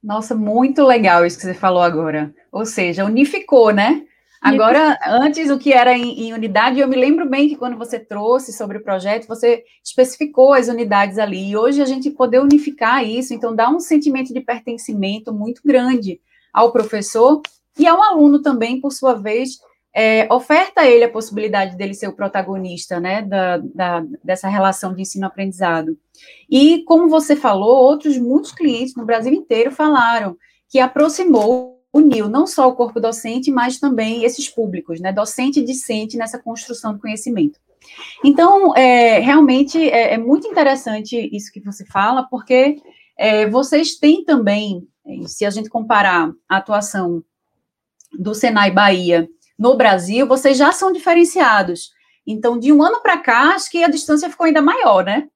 Nossa, 0.00 0.36
muito 0.36 0.84
legal 0.84 1.26
isso 1.26 1.36
que 1.36 1.42
você 1.42 1.52
falou 1.52 1.82
agora. 1.82 2.32
Ou 2.52 2.64
seja, 2.64 3.04
unificou, 3.04 3.72
né? 3.72 4.04
Agora, 4.40 4.96
antes 5.04 5.50
o 5.50 5.58
que 5.58 5.72
era 5.72 5.98
em, 5.98 6.28
em, 6.28 6.32
unidade, 6.32 6.78
eu 6.78 6.86
me 6.86 6.94
lembro 6.94 7.28
bem 7.28 7.48
que 7.48 7.56
quando 7.56 7.76
você 7.76 7.98
trouxe 7.98 8.52
sobre 8.52 8.78
o 8.78 8.84
projeto, 8.84 9.26
você 9.26 9.64
especificou 9.84 10.52
as 10.52 10.68
unidades 10.68 11.18
ali. 11.18 11.50
E 11.50 11.56
hoje 11.56 11.82
a 11.82 11.84
gente 11.84 12.08
poder 12.08 12.40
unificar 12.40 13.04
isso, 13.04 13.34
então 13.34 13.56
dá 13.56 13.68
um 13.68 13.80
sentimento 13.80 14.32
de 14.32 14.40
pertencimento 14.40 15.32
muito 15.32 15.60
grande 15.64 16.20
ao 16.52 16.70
professor 16.70 17.42
e 17.76 17.84
ao 17.84 18.00
aluno 18.00 18.40
também, 18.40 18.80
por 18.80 18.92
sua 18.92 19.14
vez, 19.14 19.58
é, 19.98 20.30
oferta 20.30 20.82
a 20.82 20.86
ele 20.86 21.04
a 21.04 21.10
possibilidade 21.10 21.74
dele 21.74 21.94
ser 21.94 22.06
o 22.06 22.12
protagonista, 22.12 23.00
né, 23.00 23.22
da, 23.22 23.56
da 23.56 24.04
dessa 24.22 24.46
relação 24.46 24.94
de 24.94 25.00
ensino-aprendizado. 25.00 25.96
E, 26.50 26.82
como 26.84 27.08
você 27.08 27.34
falou, 27.34 27.78
outros, 27.78 28.18
muitos 28.18 28.52
clientes 28.52 28.94
no 28.94 29.06
Brasil 29.06 29.32
inteiro 29.32 29.72
falaram 29.72 30.36
que 30.68 30.78
aproximou, 30.78 31.80
uniu 31.90 32.28
não 32.28 32.46
só 32.46 32.68
o 32.68 32.74
corpo 32.74 33.00
docente, 33.00 33.50
mas 33.50 33.80
também 33.80 34.22
esses 34.22 34.50
públicos, 34.50 35.00
né, 35.00 35.14
docente 35.14 35.60
e 35.60 35.64
discente 35.64 36.18
nessa 36.18 36.38
construção 36.38 36.92
do 36.92 37.00
conhecimento. 37.00 37.58
Então, 38.22 38.76
é, 38.76 39.18
realmente 39.20 39.78
é, 39.78 40.12
é, 40.12 40.18
muito 40.18 40.46
interessante 40.46 41.16
isso 41.34 41.50
que 41.50 41.60
você 41.60 41.86
fala, 41.86 42.24
porque 42.28 42.76
é, 43.16 43.48
vocês 43.48 43.94
têm 43.96 44.22
também, 44.26 44.86
se 45.26 45.46
a 45.46 45.50
gente 45.50 45.70
comparar 45.70 46.30
a 46.46 46.58
atuação 46.58 47.24
do 48.18 48.34
Senai 48.34 48.70
Bahia 48.70 49.26
no 49.58 49.76
Brasil, 49.76 50.26
vocês 50.26 50.56
já 50.56 50.72
são 50.72 50.92
diferenciados. 50.92 51.90
Então, 52.26 52.58
de 52.58 52.72
um 52.72 52.82
ano 52.82 53.00
para 53.00 53.18
cá, 53.18 53.54
acho 53.54 53.70
que 53.70 53.84
a 53.84 53.88
distância 53.88 54.28
ficou 54.28 54.46
ainda 54.46 54.60
maior, 54.60 55.04
né? 55.04 55.28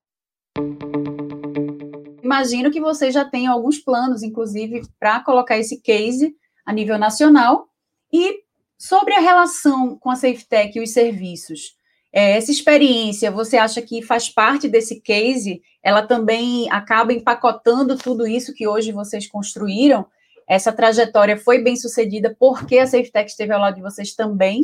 Imagino 2.23 2.71
que 2.71 2.81
vocês 2.81 3.15
já 3.15 3.25
tenham 3.25 3.53
alguns 3.53 3.79
planos, 3.79 4.23
inclusive, 4.23 4.83
para 4.99 5.21
colocar 5.21 5.59
esse 5.59 5.81
case 5.81 6.35
a 6.67 6.73
nível 6.73 6.99
nacional. 6.99 7.69
E 8.13 8.41
sobre 8.79 9.15
a 9.15 9.21
relação 9.21 9.97
com 9.99 10.11
a 10.11 10.17
SafeTech 10.17 10.79
e 10.79 10.83
os 10.83 10.91
serviços, 10.91 11.77
é, 12.13 12.37
essa 12.37 12.51
experiência, 12.51 13.31
você 13.31 13.57
acha 13.57 13.81
que 13.81 14.03
faz 14.03 14.29
parte 14.29 14.69
desse 14.69 15.01
case? 15.01 15.63
Ela 15.83 16.03
também 16.03 16.71
acaba 16.71 17.13
empacotando 17.13 17.97
tudo 17.97 18.27
isso 18.27 18.55
que 18.55 18.67
hoje 18.67 18.91
vocês 18.91 19.29
construíram? 19.29 20.07
Essa 20.51 20.73
trajetória 20.73 21.37
foi 21.37 21.63
bem 21.63 21.77
sucedida 21.77 22.35
porque 22.37 22.77
a 22.77 22.85
SafeTech 22.85 23.31
esteve 23.31 23.53
ao 23.53 23.61
lado 23.61 23.77
de 23.77 23.83
vocês 23.83 24.15
também. 24.17 24.63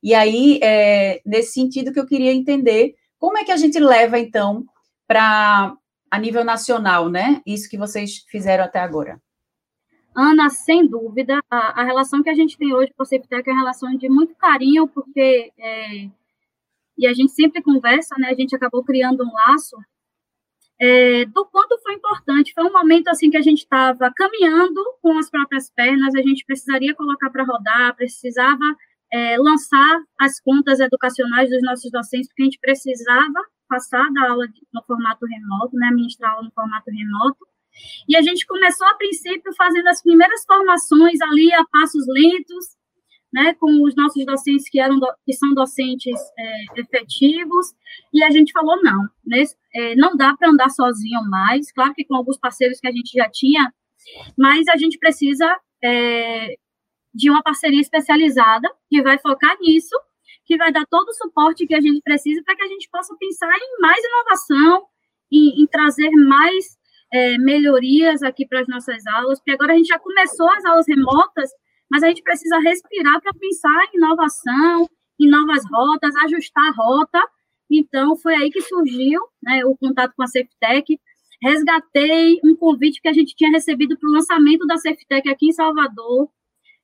E 0.00 0.14
aí, 0.14 0.60
é, 0.62 1.20
nesse 1.26 1.54
sentido 1.54 1.92
que 1.92 1.98
eu 1.98 2.06
queria 2.06 2.32
entender, 2.32 2.94
como 3.18 3.36
é 3.36 3.42
que 3.42 3.50
a 3.50 3.56
gente 3.56 3.80
leva, 3.80 4.16
então, 4.16 4.64
para 5.08 5.76
a 6.08 6.18
nível 6.20 6.44
nacional, 6.44 7.08
né? 7.08 7.42
Isso 7.44 7.68
que 7.68 7.76
vocês 7.76 8.24
fizeram 8.28 8.62
até 8.62 8.78
agora. 8.78 9.20
Ana, 10.14 10.48
sem 10.50 10.86
dúvida, 10.86 11.40
a, 11.50 11.80
a 11.80 11.84
relação 11.84 12.22
que 12.22 12.30
a 12.30 12.34
gente 12.34 12.56
tem 12.56 12.72
hoje 12.72 12.92
com 12.96 13.02
a 13.02 13.06
SafeTech 13.06 13.50
é 13.50 13.52
uma 13.52 13.58
relação 13.58 13.92
de 13.96 14.08
muito 14.08 14.36
carinho, 14.36 14.86
porque, 14.86 15.52
é, 15.58 16.08
e 16.96 17.08
a 17.08 17.12
gente 17.12 17.32
sempre 17.32 17.60
conversa, 17.60 18.14
né? 18.18 18.28
A 18.28 18.34
gente 18.34 18.54
acabou 18.54 18.84
criando 18.84 19.24
um 19.24 19.32
laço 19.34 19.76
é, 20.80 21.24
do 21.26 21.44
quanto 21.46 21.78
foi 21.82 21.94
importante. 21.94 22.52
Foi 22.54 22.64
um 22.64 22.72
momento 22.72 23.08
assim 23.08 23.30
que 23.30 23.36
a 23.36 23.42
gente 23.42 23.60
estava 23.60 24.12
caminhando 24.14 24.82
com 25.00 25.18
as 25.18 25.30
próprias 25.30 25.70
pernas, 25.70 26.14
a 26.14 26.22
gente 26.22 26.44
precisaria 26.44 26.94
colocar 26.94 27.30
para 27.30 27.44
rodar, 27.44 27.94
precisava 27.96 28.76
é, 29.12 29.38
lançar 29.38 30.00
as 30.20 30.40
contas 30.40 30.80
educacionais 30.80 31.50
dos 31.50 31.62
nossos 31.62 31.90
docentes, 31.90 32.28
porque 32.28 32.42
a 32.42 32.46
gente 32.46 32.58
precisava 32.60 33.40
passar 33.68 34.10
da 34.12 34.30
aula 34.30 34.46
no 34.72 34.82
formato 34.84 35.24
remoto, 35.26 35.76
né, 35.76 35.90
ministrar 35.90 36.32
aula 36.32 36.44
no 36.44 36.52
formato 36.52 36.90
remoto. 36.90 37.46
E 38.08 38.16
a 38.16 38.22
gente 38.22 38.46
começou, 38.46 38.86
a 38.86 38.94
princípio, 38.94 39.52
fazendo 39.56 39.88
as 39.88 40.02
primeiras 40.02 40.44
formações 40.46 41.20
ali 41.22 41.52
a 41.52 41.64
passos 41.64 42.04
lentos, 42.08 42.76
né, 43.34 43.52
com 43.54 43.82
os 43.82 43.96
nossos 43.96 44.24
docentes 44.24 44.68
que 44.70 44.78
eram 44.78 45.00
que 45.26 45.32
são 45.32 45.52
docentes 45.54 46.20
é, 46.38 46.80
efetivos, 46.80 47.74
e 48.12 48.22
a 48.22 48.30
gente 48.30 48.52
falou 48.52 48.80
não, 48.80 49.08
nesse, 49.26 49.56
é, 49.74 49.96
não 49.96 50.16
dá 50.16 50.36
para 50.36 50.50
andar 50.50 50.70
sozinho 50.70 51.20
mais, 51.28 51.72
claro 51.72 51.92
que 51.94 52.04
com 52.04 52.14
alguns 52.14 52.38
parceiros 52.38 52.78
que 52.78 52.86
a 52.86 52.92
gente 52.92 53.10
já 53.12 53.28
tinha, 53.28 53.74
mas 54.38 54.68
a 54.68 54.76
gente 54.76 54.96
precisa 54.98 55.58
é, 55.82 56.54
de 57.12 57.28
uma 57.28 57.42
parceria 57.42 57.80
especializada 57.80 58.70
que 58.88 59.02
vai 59.02 59.18
focar 59.18 59.56
nisso, 59.60 59.96
que 60.46 60.56
vai 60.56 60.70
dar 60.70 60.86
todo 60.86 61.08
o 61.08 61.14
suporte 61.14 61.66
que 61.66 61.74
a 61.74 61.80
gente 61.80 62.00
precisa 62.04 62.40
para 62.44 62.54
que 62.54 62.62
a 62.62 62.68
gente 62.68 62.88
possa 62.88 63.16
pensar 63.18 63.52
em 63.52 63.80
mais 63.80 63.98
inovação, 64.04 64.86
em, 65.32 65.60
em 65.60 65.66
trazer 65.66 66.10
mais 66.10 66.66
é, 67.12 67.36
melhorias 67.38 68.22
aqui 68.22 68.46
para 68.46 68.60
as 68.60 68.68
nossas 68.68 69.04
aulas, 69.08 69.40
porque 69.40 69.50
agora 69.50 69.72
a 69.72 69.76
gente 69.76 69.88
já 69.88 69.98
começou 69.98 70.48
as 70.50 70.64
aulas 70.64 70.86
remotas, 70.86 71.50
mas 71.90 72.02
a 72.02 72.08
gente 72.08 72.22
precisa 72.22 72.58
respirar 72.58 73.20
para 73.20 73.32
pensar 73.34 73.84
em 73.92 73.98
inovação, 73.98 74.88
em 75.20 75.28
novas 75.28 75.62
rotas, 75.70 76.14
ajustar 76.16 76.64
a 76.68 76.72
rota. 76.72 77.20
Então, 77.70 78.16
foi 78.16 78.34
aí 78.34 78.50
que 78.50 78.60
surgiu 78.62 79.20
né, 79.42 79.64
o 79.64 79.76
contato 79.76 80.12
com 80.16 80.22
a 80.22 80.26
Safetec. 80.26 80.98
Resgatei 81.42 82.40
um 82.44 82.56
convite 82.56 83.00
que 83.00 83.08
a 83.08 83.12
gente 83.12 83.34
tinha 83.34 83.50
recebido 83.50 83.98
para 83.98 84.08
o 84.08 84.12
lançamento 84.12 84.66
da 84.66 84.76
Safetec 84.76 85.28
aqui 85.28 85.48
em 85.48 85.52
Salvador. 85.52 86.28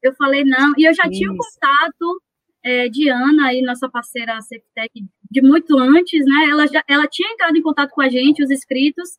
Eu 0.03 0.15
falei, 0.15 0.45
não, 0.45 0.73
e 0.77 0.85
eu 0.85 0.95
já 0.95 1.05
Isso. 1.05 1.13
tinha 1.13 1.31
um 1.31 1.37
contato 1.37 2.23
é, 2.63 2.89
de 2.89 3.09
Ana, 3.09 3.49
aí, 3.49 3.63
nossa 3.63 3.89
parceira 3.89 4.41
Safetec, 4.41 5.05
de 5.31 5.43
muito 5.43 5.79
antes, 5.79 6.25
né? 6.25 6.49
Ela, 6.51 6.67
já, 6.67 6.83
ela 6.89 7.07
tinha 7.07 7.31
entrado 7.33 7.57
em 7.57 7.63
contato 7.63 7.91
com 7.91 8.03
a 8.03 8.09
gente, 8.09 8.43
os 8.43 8.51
inscritos, 8.51 9.19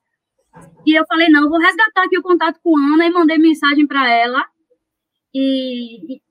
e 0.86 0.98
eu 0.98 1.06
falei, 1.06 1.30
não, 1.30 1.44
eu 1.44 1.50
vou 1.50 1.60
resgatar 1.60 2.04
aqui 2.04 2.18
o 2.18 2.24
contato 2.24 2.60
com 2.64 2.78
Ana 2.78 3.06
e 3.06 3.12
mandei 3.12 3.38
mensagem 3.38 3.88
para 3.88 4.10
ela. 4.10 4.46
E, 5.34 6.22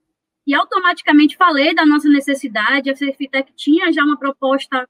e, 0.45 0.53
automaticamente 0.53 1.37
falei 1.37 1.73
da 1.73 1.85
nossa 1.85 2.09
necessidade. 2.09 2.89
A 2.89 2.95
Cerfitec 2.95 3.51
tinha 3.55 3.91
já 3.91 4.03
uma 4.03 4.17
proposta 4.17 4.87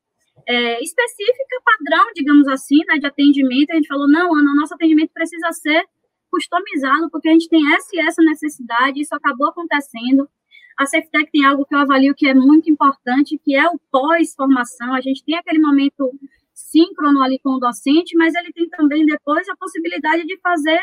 é, 0.47 0.83
específica, 0.83 1.61
padrão, 1.63 2.11
digamos 2.15 2.47
assim, 2.47 2.79
né, 2.87 2.97
de 2.97 3.05
atendimento. 3.05 3.71
A 3.71 3.75
gente 3.75 3.87
falou, 3.87 4.07
não, 4.07 4.35
Ana, 4.35 4.51
o 4.51 4.55
nosso 4.55 4.73
atendimento 4.73 5.11
precisa 5.13 5.51
ser 5.51 5.85
customizado, 6.29 7.09
porque 7.09 7.29
a 7.29 7.33
gente 7.33 7.49
tem 7.49 7.73
essa 7.73 7.89
e 7.93 7.99
essa 7.99 8.23
necessidade, 8.23 9.01
isso 9.01 9.13
acabou 9.13 9.49
acontecendo. 9.49 10.29
A 10.77 10.85
Ceftec 10.85 11.29
tem 11.31 11.45
algo 11.45 11.65
que 11.65 11.75
eu 11.75 11.79
avalio 11.79 12.15
que 12.15 12.27
é 12.27 12.33
muito 12.33 12.71
importante, 12.71 13.37
que 13.37 13.55
é 13.55 13.67
o 13.67 13.79
pós-formação. 13.91 14.93
A 14.93 15.01
gente 15.01 15.23
tem 15.23 15.35
aquele 15.35 15.59
momento 15.59 16.11
síncrono 16.53 17.21
ali 17.21 17.39
com 17.39 17.51
o 17.51 17.59
docente, 17.59 18.15
mas 18.15 18.33
ele 18.33 18.51
tem 18.53 18.69
também 18.69 19.05
depois 19.05 19.47
a 19.49 19.55
possibilidade 19.55 20.25
de 20.25 20.39
fazer 20.39 20.81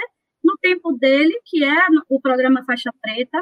no 0.48 0.56
tempo 0.56 0.92
dele, 0.92 1.38
que 1.44 1.62
é 1.62 1.76
o 2.08 2.20
programa 2.20 2.64
Faixa 2.64 2.90
Preta. 3.02 3.38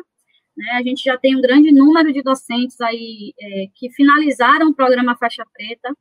Né? 0.57 0.71
A 0.73 0.83
gente 0.83 1.05
já 1.05 1.17
tem 1.17 1.37
um 1.37 1.41
grande 1.41 1.71
número 1.71 2.13
de 2.13 2.23
docentes 2.23 2.81
aí 2.81 3.33
é, 3.41 3.67
que 3.75 3.91
finalizaram 3.91 4.69
o 4.69 4.75
programa 4.75 5.17
Faixa 5.17 5.45
Preta. 5.53 5.97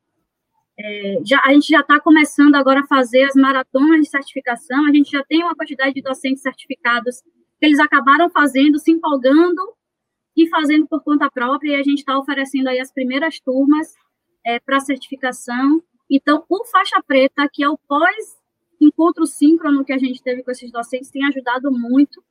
É, 0.78 1.20
já, 1.24 1.40
a 1.44 1.52
gente 1.52 1.68
já 1.68 1.80
está 1.80 2.00
começando 2.00 2.54
agora 2.56 2.80
a 2.80 2.86
fazer 2.86 3.24
as 3.24 3.34
maratonas 3.34 4.00
de 4.00 4.10
certificação, 4.10 4.84
a 4.86 4.92
gente 4.92 5.10
já 5.10 5.24
tem 5.24 5.42
uma 5.42 5.54
quantidade 5.54 5.94
de 5.94 6.02
docentes 6.02 6.42
certificados 6.42 7.22
que 7.58 7.64
eles 7.64 7.78
acabaram 7.78 8.28
fazendo, 8.28 8.78
se 8.78 8.90
empolgando 8.90 9.62
e 10.36 10.46
fazendo 10.50 10.86
por 10.86 11.02
conta 11.02 11.30
própria, 11.30 11.70
e 11.70 11.80
a 11.80 11.82
gente 11.82 12.00
está 12.00 12.18
oferecendo 12.18 12.68
aí 12.68 12.78
as 12.78 12.92
primeiras 12.92 13.40
turmas 13.40 13.94
é, 14.44 14.60
para 14.60 14.80
certificação. 14.80 15.82
Então, 16.10 16.44
o 16.48 16.64
faixa 16.66 17.02
preta, 17.02 17.48
que 17.50 17.64
é 17.64 17.68
o 17.68 17.78
pós-encontro 18.78 19.26
síncrono 19.26 19.84
que 19.84 19.92
a 19.92 19.98
gente 19.98 20.22
teve 20.22 20.42
com 20.42 20.50
esses 20.50 20.70
docentes, 20.70 21.10
tem 21.10 21.24
ajudado 21.24 21.70
muito, 21.70 22.22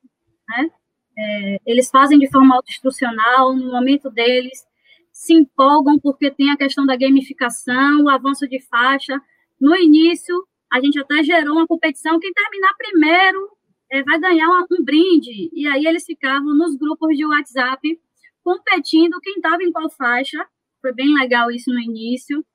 né? 0.48 0.70
É, 1.18 1.60
eles 1.66 1.90
fazem 1.90 2.20
de 2.20 2.30
forma 2.30 2.56
autoinstrucional, 2.56 3.56
no 3.56 3.72
momento 3.72 4.10
deles, 4.10 4.66
se 5.12 5.34
empolgam 5.34 5.98
porque 5.98 6.30
tem 6.30 6.52
a 6.52 6.58
questão 6.58 6.86
da 6.86 6.96
gamificação, 6.96 8.04
o 8.04 8.10
avanço 8.10 8.48
de 8.48 8.60
faixa. 8.62 9.20
No 9.60 9.76
início, 9.76 10.36
a 10.72 10.82
gente 10.82 11.00
até 11.00 11.24
gerou 11.24 11.56
uma 11.56 11.68
competição, 11.68 12.20
quem 12.20 12.34
terminar 12.34 12.74
primeiro 12.78 13.50
é, 13.90 14.04
vai 14.04 14.20
ganhar 14.20 14.50
um, 14.50 14.66
um 14.72 14.84
brinde. 14.84 15.50
E 15.54 15.68
aí 15.68 15.86
eles 15.86 16.04
ficavam 16.06 16.54
nos 16.54 16.76
grupos 16.76 17.16
de 17.16 17.26
WhatsApp 17.26 18.00
competindo 18.44 19.20
quem 19.22 19.36
estava 19.36 19.64
em 19.64 19.72
qual 19.72 19.90
faixa. 19.90 20.46
Foi 20.82 20.94
bem 20.94 21.14
legal 21.18 21.50
isso 21.50 21.74
no 21.74 21.80
início. 21.80 22.46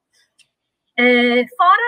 É, 1.00 1.46
fora 1.56 1.82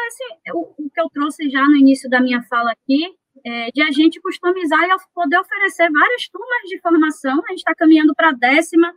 o, 0.54 0.74
o, 0.78 0.90
que 0.90 0.98
eu 0.98 1.10
trouxe 1.10 1.50
já 1.50 1.66
no 1.66 1.76
início 1.76 2.08
da 2.08 2.18
minha 2.18 2.42
fala 2.44 2.72
aqui, 2.72 3.14
é, 3.44 3.70
de 3.70 3.82
a 3.82 3.90
gente 3.90 4.18
customizar 4.22 4.82
e 4.84 4.96
poder 5.14 5.38
oferecer 5.38 5.90
várias 5.92 6.28
turmas 6.28 6.62
de 6.66 6.80
formação. 6.80 7.42
A 7.44 7.50
gente 7.50 7.58
está 7.58 7.74
caminhando 7.74 8.14
para 8.14 8.30
a 8.30 8.32
décima 8.32 8.90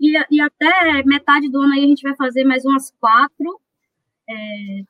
e, 0.00 0.18
e, 0.28 0.40
até 0.40 1.04
metade 1.04 1.48
do 1.48 1.60
ano 1.60 1.74
aí 1.74 1.84
a 1.84 1.86
gente 1.86 2.02
vai 2.02 2.16
fazer 2.16 2.42
mais 2.42 2.64
umas 2.64 2.90
quatro 2.98 3.60
é, 4.28 4.34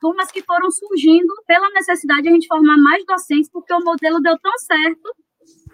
turmas 0.01 0.33
que 0.33 0.43
foram 0.43 0.71
surgindo 0.71 1.35
pela 1.47 1.69
necessidade 1.71 2.23
de 2.23 2.29
a 2.31 2.33
gente 2.33 2.47
formar 2.47 2.79
mais 2.79 3.05
docentes, 3.05 3.51
porque 3.51 3.75
o 3.75 3.85
modelo 3.85 4.19
deu 4.21 4.39
tão 4.39 4.57
certo 4.59 5.15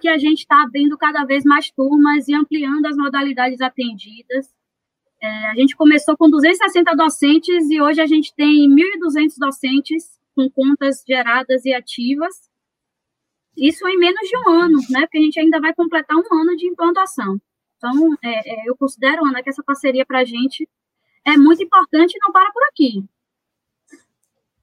que 0.01 0.09
a 0.09 0.19
gente 0.19 0.41
está 0.41 0.65
abrindo 0.65 0.99
cada 0.99 1.25
vez 1.25 1.45
mais 1.45 1.71
turmas 1.71 2.27
e 2.27 2.35
ampliando 2.35 2.87
as 2.87 2.97
modalidades 2.97 3.61
atendidas. 3.61 4.56
É, 5.21 5.51
a 5.51 5.55
gente 5.55 5.77
começou 5.77 6.17
com 6.17 6.29
260 6.29 6.95
docentes 6.95 7.71
e 7.71 7.81
hoje 7.81 8.01
a 8.01 8.07
gente 8.07 8.35
tem 8.35 8.69
1.200 8.69 9.35
docentes 9.39 10.05
com 10.35 10.51
contas 10.51 11.03
geradas 11.07 11.65
e 11.65 11.73
ativas. 11.73 12.35
Isso 13.57 13.89
em 13.89 13.99
menos 13.99 14.29
de 14.29 14.37
um 14.37 14.51
ano, 14.51 14.79
né? 14.91 15.01
Porque 15.03 15.19
a 15.19 15.23
gente 15.23 15.41
ainda 15.41 15.61
vai 15.61 15.75
completar 15.75 16.17
um 16.17 16.41
ano 16.41 16.57
de 16.57 16.67
implantação. 16.67 17.41
Então, 17.79 18.15
é, 18.23 18.65
é, 18.65 18.69
eu 18.69 18.77
considero, 18.77 19.25
Ana, 19.25 19.43
que 19.43 19.49
essa 19.49 19.63
parceria 19.63 20.05
para 20.05 20.21
a 20.21 20.25
gente 20.25 20.69
é 21.25 21.37
muito 21.37 21.63
importante 21.63 22.15
e 22.15 22.19
não 22.23 22.33
para 22.33 22.53
por 22.53 22.63
aqui. 22.65 23.05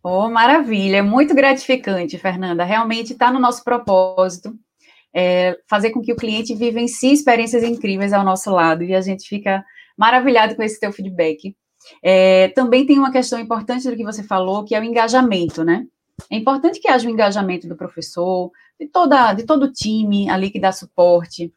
Oh, 0.04 0.30
maravilha, 0.30 1.02
muito 1.02 1.34
gratificante, 1.34 2.18
Fernanda. 2.18 2.64
Realmente 2.64 3.14
está 3.14 3.32
no 3.32 3.40
nosso 3.40 3.64
propósito 3.64 4.54
é, 5.14 5.58
fazer 5.70 5.92
com 5.92 6.02
que 6.02 6.12
o 6.12 6.16
cliente 6.16 6.56
vivencie 6.56 7.14
experiências 7.14 7.64
incríveis 7.64 8.12
ao 8.12 8.26
nosso 8.26 8.52
lado 8.52 8.84
e 8.84 8.96
a 8.96 9.02
gente 9.02 9.28
fica 9.28 9.64
maravilhado 9.98 10.56
com 10.56 10.64
esse 10.64 10.80
teu 10.80 10.92
feedback. 10.92 11.56
É, 12.02 12.50
também 12.50 12.86
tem 12.86 12.98
uma 12.98 13.12
questão 13.12 13.40
importante 13.40 13.90
do 13.90 13.96
que 13.96 14.04
você 14.04 14.24
falou, 14.24 14.64
que 14.64 14.76
é 14.76 14.80
o 14.80 14.84
engajamento, 14.84 15.64
né? 15.64 15.86
É 16.32 16.38
importante 16.38 16.80
que 16.80 16.88
haja 16.88 17.06
o 17.08 17.10
um 17.10 17.14
engajamento 17.14 17.68
do 17.68 17.76
professor, 17.76 18.52
de, 18.80 18.88
toda, 18.88 19.34
de 19.34 19.44
todo 19.44 19.64
o 19.64 19.72
time 19.72 20.30
ali 20.30 20.50
que 20.50 20.60
dá 20.60 20.72
suporte, 20.72 21.54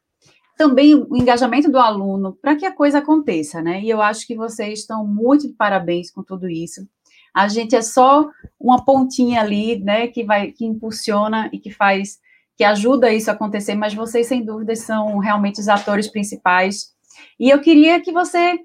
também 0.56 0.94
o 0.94 1.16
engajamento 1.16 1.70
do 1.70 1.78
aluno, 1.78 2.36
para 2.40 2.56
que 2.56 2.64
a 2.64 2.74
coisa 2.74 2.98
aconteça, 2.98 3.60
né? 3.60 3.82
E 3.82 3.90
eu 3.90 4.00
acho 4.00 4.26
que 4.26 4.34
vocês 4.34 4.80
estão 4.80 5.06
muito 5.06 5.46
de 5.46 5.52
parabéns 5.52 6.10
com 6.10 6.22
tudo 6.22 6.48
isso. 6.48 6.88
A 7.34 7.48
gente 7.48 7.76
é 7.76 7.82
só 7.82 8.30
uma 8.58 8.82
pontinha 8.82 9.42
ali, 9.42 9.78
né, 9.78 10.08
que 10.08 10.24
vai, 10.24 10.52
que 10.52 10.64
impulsiona 10.64 11.50
e 11.52 11.58
que 11.58 11.70
faz, 11.70 12.18
que 12.56 12.64
ajuda 12.64 13.12
isso 13.12 13.30
a 13.30 13.34
acontecer, 13.34 13.74
mas 13.74 13.92
vocês, 13.92 14.26
sem 14.26 14.42
dúvida, 14.42 14.74
são 14.74 15.18
realmente 15.18 15.60
os 15.60 15.68
atores 15.68 16.08
principais 16.08 16.95
e 17.38 17.50
eu 17.50 17.60
queria 17.60 18.00
que 18.00 18.12
você 18.12 18.58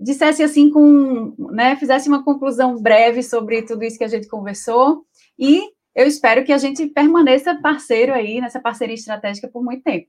dissesse 0.00 0.42
assim 0.42 0.70
com, 0.70 1.34
né, 1.52 1.76
fizesse 1.76 2.08
uma 2.08 2.22
conclusão 2.22 2.80
breve 2.80 3.22
sobre 3.22 3.62
tudo 3.62 3.84
isso 3.84 3.98
que 3.98 4.04
a 4.04 4.08
gente 4.08 4.28
conversou 4.28 5.06
e 5.38 5.62
eu 5.94 6.06
espero 6.06 6.44
que 6.44 6.52
a 6.52 6.58
gente 6.58 6.86
permaneça 6.86 7.60
parceiro 7.60 8.12
aí 8.12 8.40
nessa 8.40 8.60
parceria 8.60 8.94
estratégica 8.94 9.48
por 9.48 9.64
muito 9.64 9.82
tempo. 9.82 10.08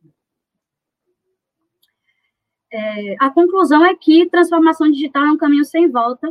É, 2.71 3.15
a 3.19 3.31
conclusão 3.31 3.83
é 3.83 3.95
que 3.95 4.29
transformação 4.29 4.91
digital 4.91 5.25
é 5.25 5.31
um 5.31 5.37
caminho 5.37 5.65
sem 5.65 5.89
volta. 5.89 6.27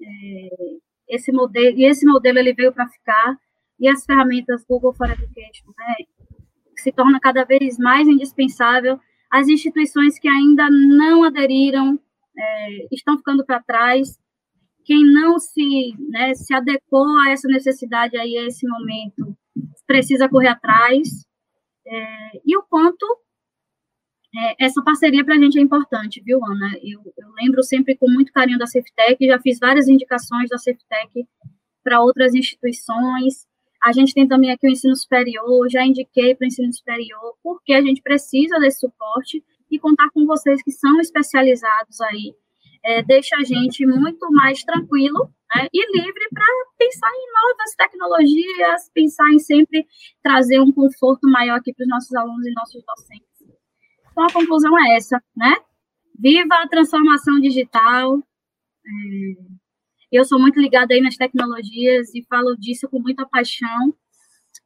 É, 0.00 0.76
esse 1.08 1.32
modelo 1.32 1.76
e 1.76 1.84
esse 1.84 2.06
modelo 2.06 2.38
ele 2.38 2.54
veio 2.54 2.72
para 2.72 2.88
ficar 2.88 3.36
e 3.78 3.88
as 3.88 4.04
ferramentas 4.04 4.64
Google 4.64 4.94
for 4.94 5.10
Education 5.10 5.72
né, 5.76 5.94
se 6.76 6.92
torna 6.92 7.18
cada 7.18 7.44
vez 7.44 7.76
mais 7.78 8.06
indispensável 8.06 9.00
as 9.30 9.48
instituições 9.48 10.18
que 10.18 10.28
ainda 10.28 10.68
não 10.70 11.22
aderiram 11.22 11.98
é, 12.36 12.86
estão 12.92 13.16
ficando 13.16 13.44
para 13.44 13.62
trás. 13.62 14.18
Quem 14.84 15.04
não 15.04 15.38
se, 15.38 15.94
né, 16.08 16.34
se 16.34 16.52
adequou 16.54 17.06
a 17.20 17.30
essa 17.30 17.46
necessidade 17.46 18.16
aí, 18.16 18.36
a 18.38 18.46
esse 18.46 18.66
momento, 18.66 19.36
precisa 19.86 20.28
correr 20.28 20.48
atrás. 20.48 21.08
É, 21.86 22.40
e 22.44 22.56
o 22.56 22.62
quanto 22.62 23.06
é, 24.36 24.64
essa 24.64 24.82
parceria 24.82 25.24
para 25.24 25.34
a 25.34 25.38
gente 25.38 25.58
é 25.58 25.62
importante, 25.62 26.22
viu, 26.24 26.40
Ana? 26.44 26.72
Eu, 26.82 27.00
eu, 27.18 27.28
lembro 27.40 27.62
sempre 27.62 27.96
com 27.96 28.08
muito 28.08 28.32
carinho 28.32 28.58
da 28.58 28.66
Ceftec, 28.66 29.26
já 29.26 29.40
fiz 29.40 29.58
várias 29.58 29.88
indicações 29.88 30.48
da 30.48 30.58
Ceftec 30.58 31.26
para 31.82 32.00
outras 32.00 32.34
instituições, 32.34 33.46
a 33.82 33.92
gente 33.92 34.12
tem 34.14 34.28
também 34.28 34.50
aqui 34.50 34.66
o 34.66 34.70
ensino 34.70 34.94
superior, 34.94 35.68
já 35.70 35.84
indiquei 35.84 36.34
para 36.34 36.44
o 36.44 36.48
ensino 36.48 36.72
superior, 36.72 37.34
porque 37.42 37.72
a 37.72 37.80
gente 37.80 38.02
precisa 38.02 38.58
desse 38.58 38.80
suporte 38.80 39.42
e 39.70 39.78
contar 39.78 40.10
com 40.10 40.26
vocês 40.26 40.62
que 40.62 40.72
são 40.72 41.00
especializados 41.00 42.00
aí, 42.00 42.34
é, 42.84 43.02
deixa 43.02 43.36
a 43.36 43.44
gente 43.44 43.86
muito 43.86 44.30
mais 44.32 44.62
tranquilo 44.64 45.30
né, 45.54 45.66
e 45.72 45.98
livre 45.98 46.28
para 46.32 46.44
pensar 46.78 47.10
em 47.10 47.32
novas 47.32 47.74
tecnologias, 47.76 48.90
pensar 48.94 49.28
em 49.32 49.38
sempre 49.38 49.86
trazer 50.22 50.60
um 50.60 50.72
conforto 50.72 51.28
maior 51.28 51.58
aqui 51.58 51.74
para 51.74 51.84
os 51.84 51.88
nossos 51.88 52.14
alunos 52.14 52.46
e 52.46 52.52
nossos 52.52 52.82
docentes. 52.84 53.28
Então, 54.10 54.24
a 54.24 54.32
conclusão 54.32 54.72
é 54.78 54.96
essa, 54.96 55.22
né? 55.36 55.56
Viva 56.18 56.54
a 56.54 56.68
transformação 56.68 57.40
digital! 57.40 58.18
É, 58.18 59.59
eu 60.16 60.24
sou 60.24 60.40
muito 60.40 60.60
ligada 60.60 60.94
aí 60.94 61.00
nas 61.00 61.16
tecnologias 61.16 62.14
e 62.14 62.24
falo 62.28 62.56
disso 62.56 62.88
com 62.88 63.00
muita 63.00 63.26
paixão. 63.26 63.94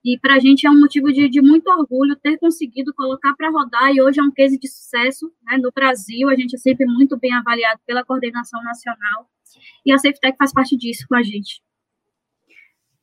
E 0.05 0.19
para 0.19 0.35
a 0.35 0.39
gente 0.39 0.67
é 0.67 0.71
um 0.71 0.79
motivo 0.79 1.13
de, 1.13 1.29
de 1.29 1.41
muito 1.41 1.69
orgulho 1.69 2.15
ter 2.17 2.39
conseguido 2.39 2.93
colocar 2.95 3.35
para 3.35 3.51
rodar, 3.51 3.91
e 3.95 4.03
hoje 4.03 4.21
é 4.21 4.23
um 4.23 4.31
case 4.31 4.59
de 4.59 4.69
sucesso 4.69 5.33
né, 5.43 5.57
no 5.57 5.71
Brasil. 5.73 6.29
A 6.29 6.37
gente 6.37 6.55
é 6.55 6.59
sempre 6.59 6.85
muito 6.87 7.19
bem 7.19 7.33
avaliado 7.33 7.81
pela 7.87 8.05
coordenação 8.05 8.63
nacional, 8.63 9.29
e 9.85 9.93
a 9.93 9.99
SafeTech 9.99 10.37
faz 10.37 10.53
parte 10.53 10.77
disso 10.77 11.07
com 11.09 11.15
a 11.15 11.23
gente. 11.23 11.63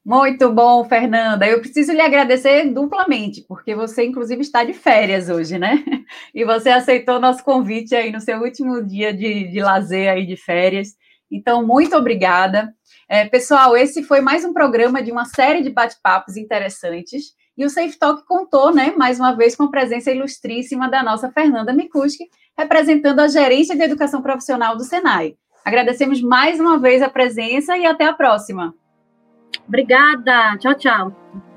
Muito 0.03 0.51
bom, 0.51 0.83
Fernanda. 0.83 1.47
Eu 1.47 1.59
preciso 1.59 1.91
lhe 1.91 2.01
agradecer 2.01 2.71
duplamente, 2.73 3.45
porque 3.47 3.75
você, 3.75 4.03
inclusive, 4.03 4.41
está 4.41 4.63
de 4.63 4.73
férias 4.73 5.29
hoje, 5.29 5.57
né? 5.59 5.83
E 6.35 6.43
você 6.43 6.69
aceitou 6.69 7.19
nosso 7.19 7.43
convite 7.43 7.95
aí 7.95 8.11
no 8.11 8.19
seu 8.19 8.41
último 8.41 8.85
dia 8.85 9.13
de, 9.13 9.47
de 9.47 9.61
lazer 9.61 10.09
aí 10.09 10.25
de 10.25 10.35
férias. 10.35 10.95
Então, 11.31 11.65
muito 11.65 11.95
obrigada. 11.95 12.73
É, 13.07 13.25
pessoal, 13.25 13.75
esse 13.75 14.03
foi 14.03 14.21
mais 14.21 14.43
um 14.43 14.53
programa 14.53 15.01
de 15.01 15.11
uma 15.11 15.25
série 15.25 15.61
de 15.61 15.69
bate-papos 15.69 16.35
interessantes. 16.37 17.33
E 17.57 17.65
o 17.65 17.69
Safe 17.69 17.97
Talk 17.97 18.25
contou, 18.25 18.73
né, 18.73 18.93
mais 18.97 19.19
uma 19.19 19.33
vez, 19.33 19.55
com 19.55 19.63
a 19.63 19.71
presença 19.71 20.11
ilustríssima 20.11 20.89
da 20.89 21.03
nossa 21.03 21.31
Fernanda 21.31 21.73
Mikuski, 21.73 22.25
representando 22.57 23.19
a 23.19 23.27
Gerência 23.27 23.75
de 23.75 23.83
Educação 23.83 24.21
Profissional 24.21 24.75
do 24.75 24.83
Senai. 24.83 25.35
Agradecemos 25.63 26.21
mais 26.21 26.59
uma 26.59 26.79
vez 26.79 27.01
a 27.01 27.09
presença 27.09 27.77
e 27.77 27.85
até 27.85 28.05
a 28.05 28.13
próxima. 28.13 28.73
Obrigada. 29.67 30.57
Tchau, 30.57 30.75
tchau. 30.75 31.50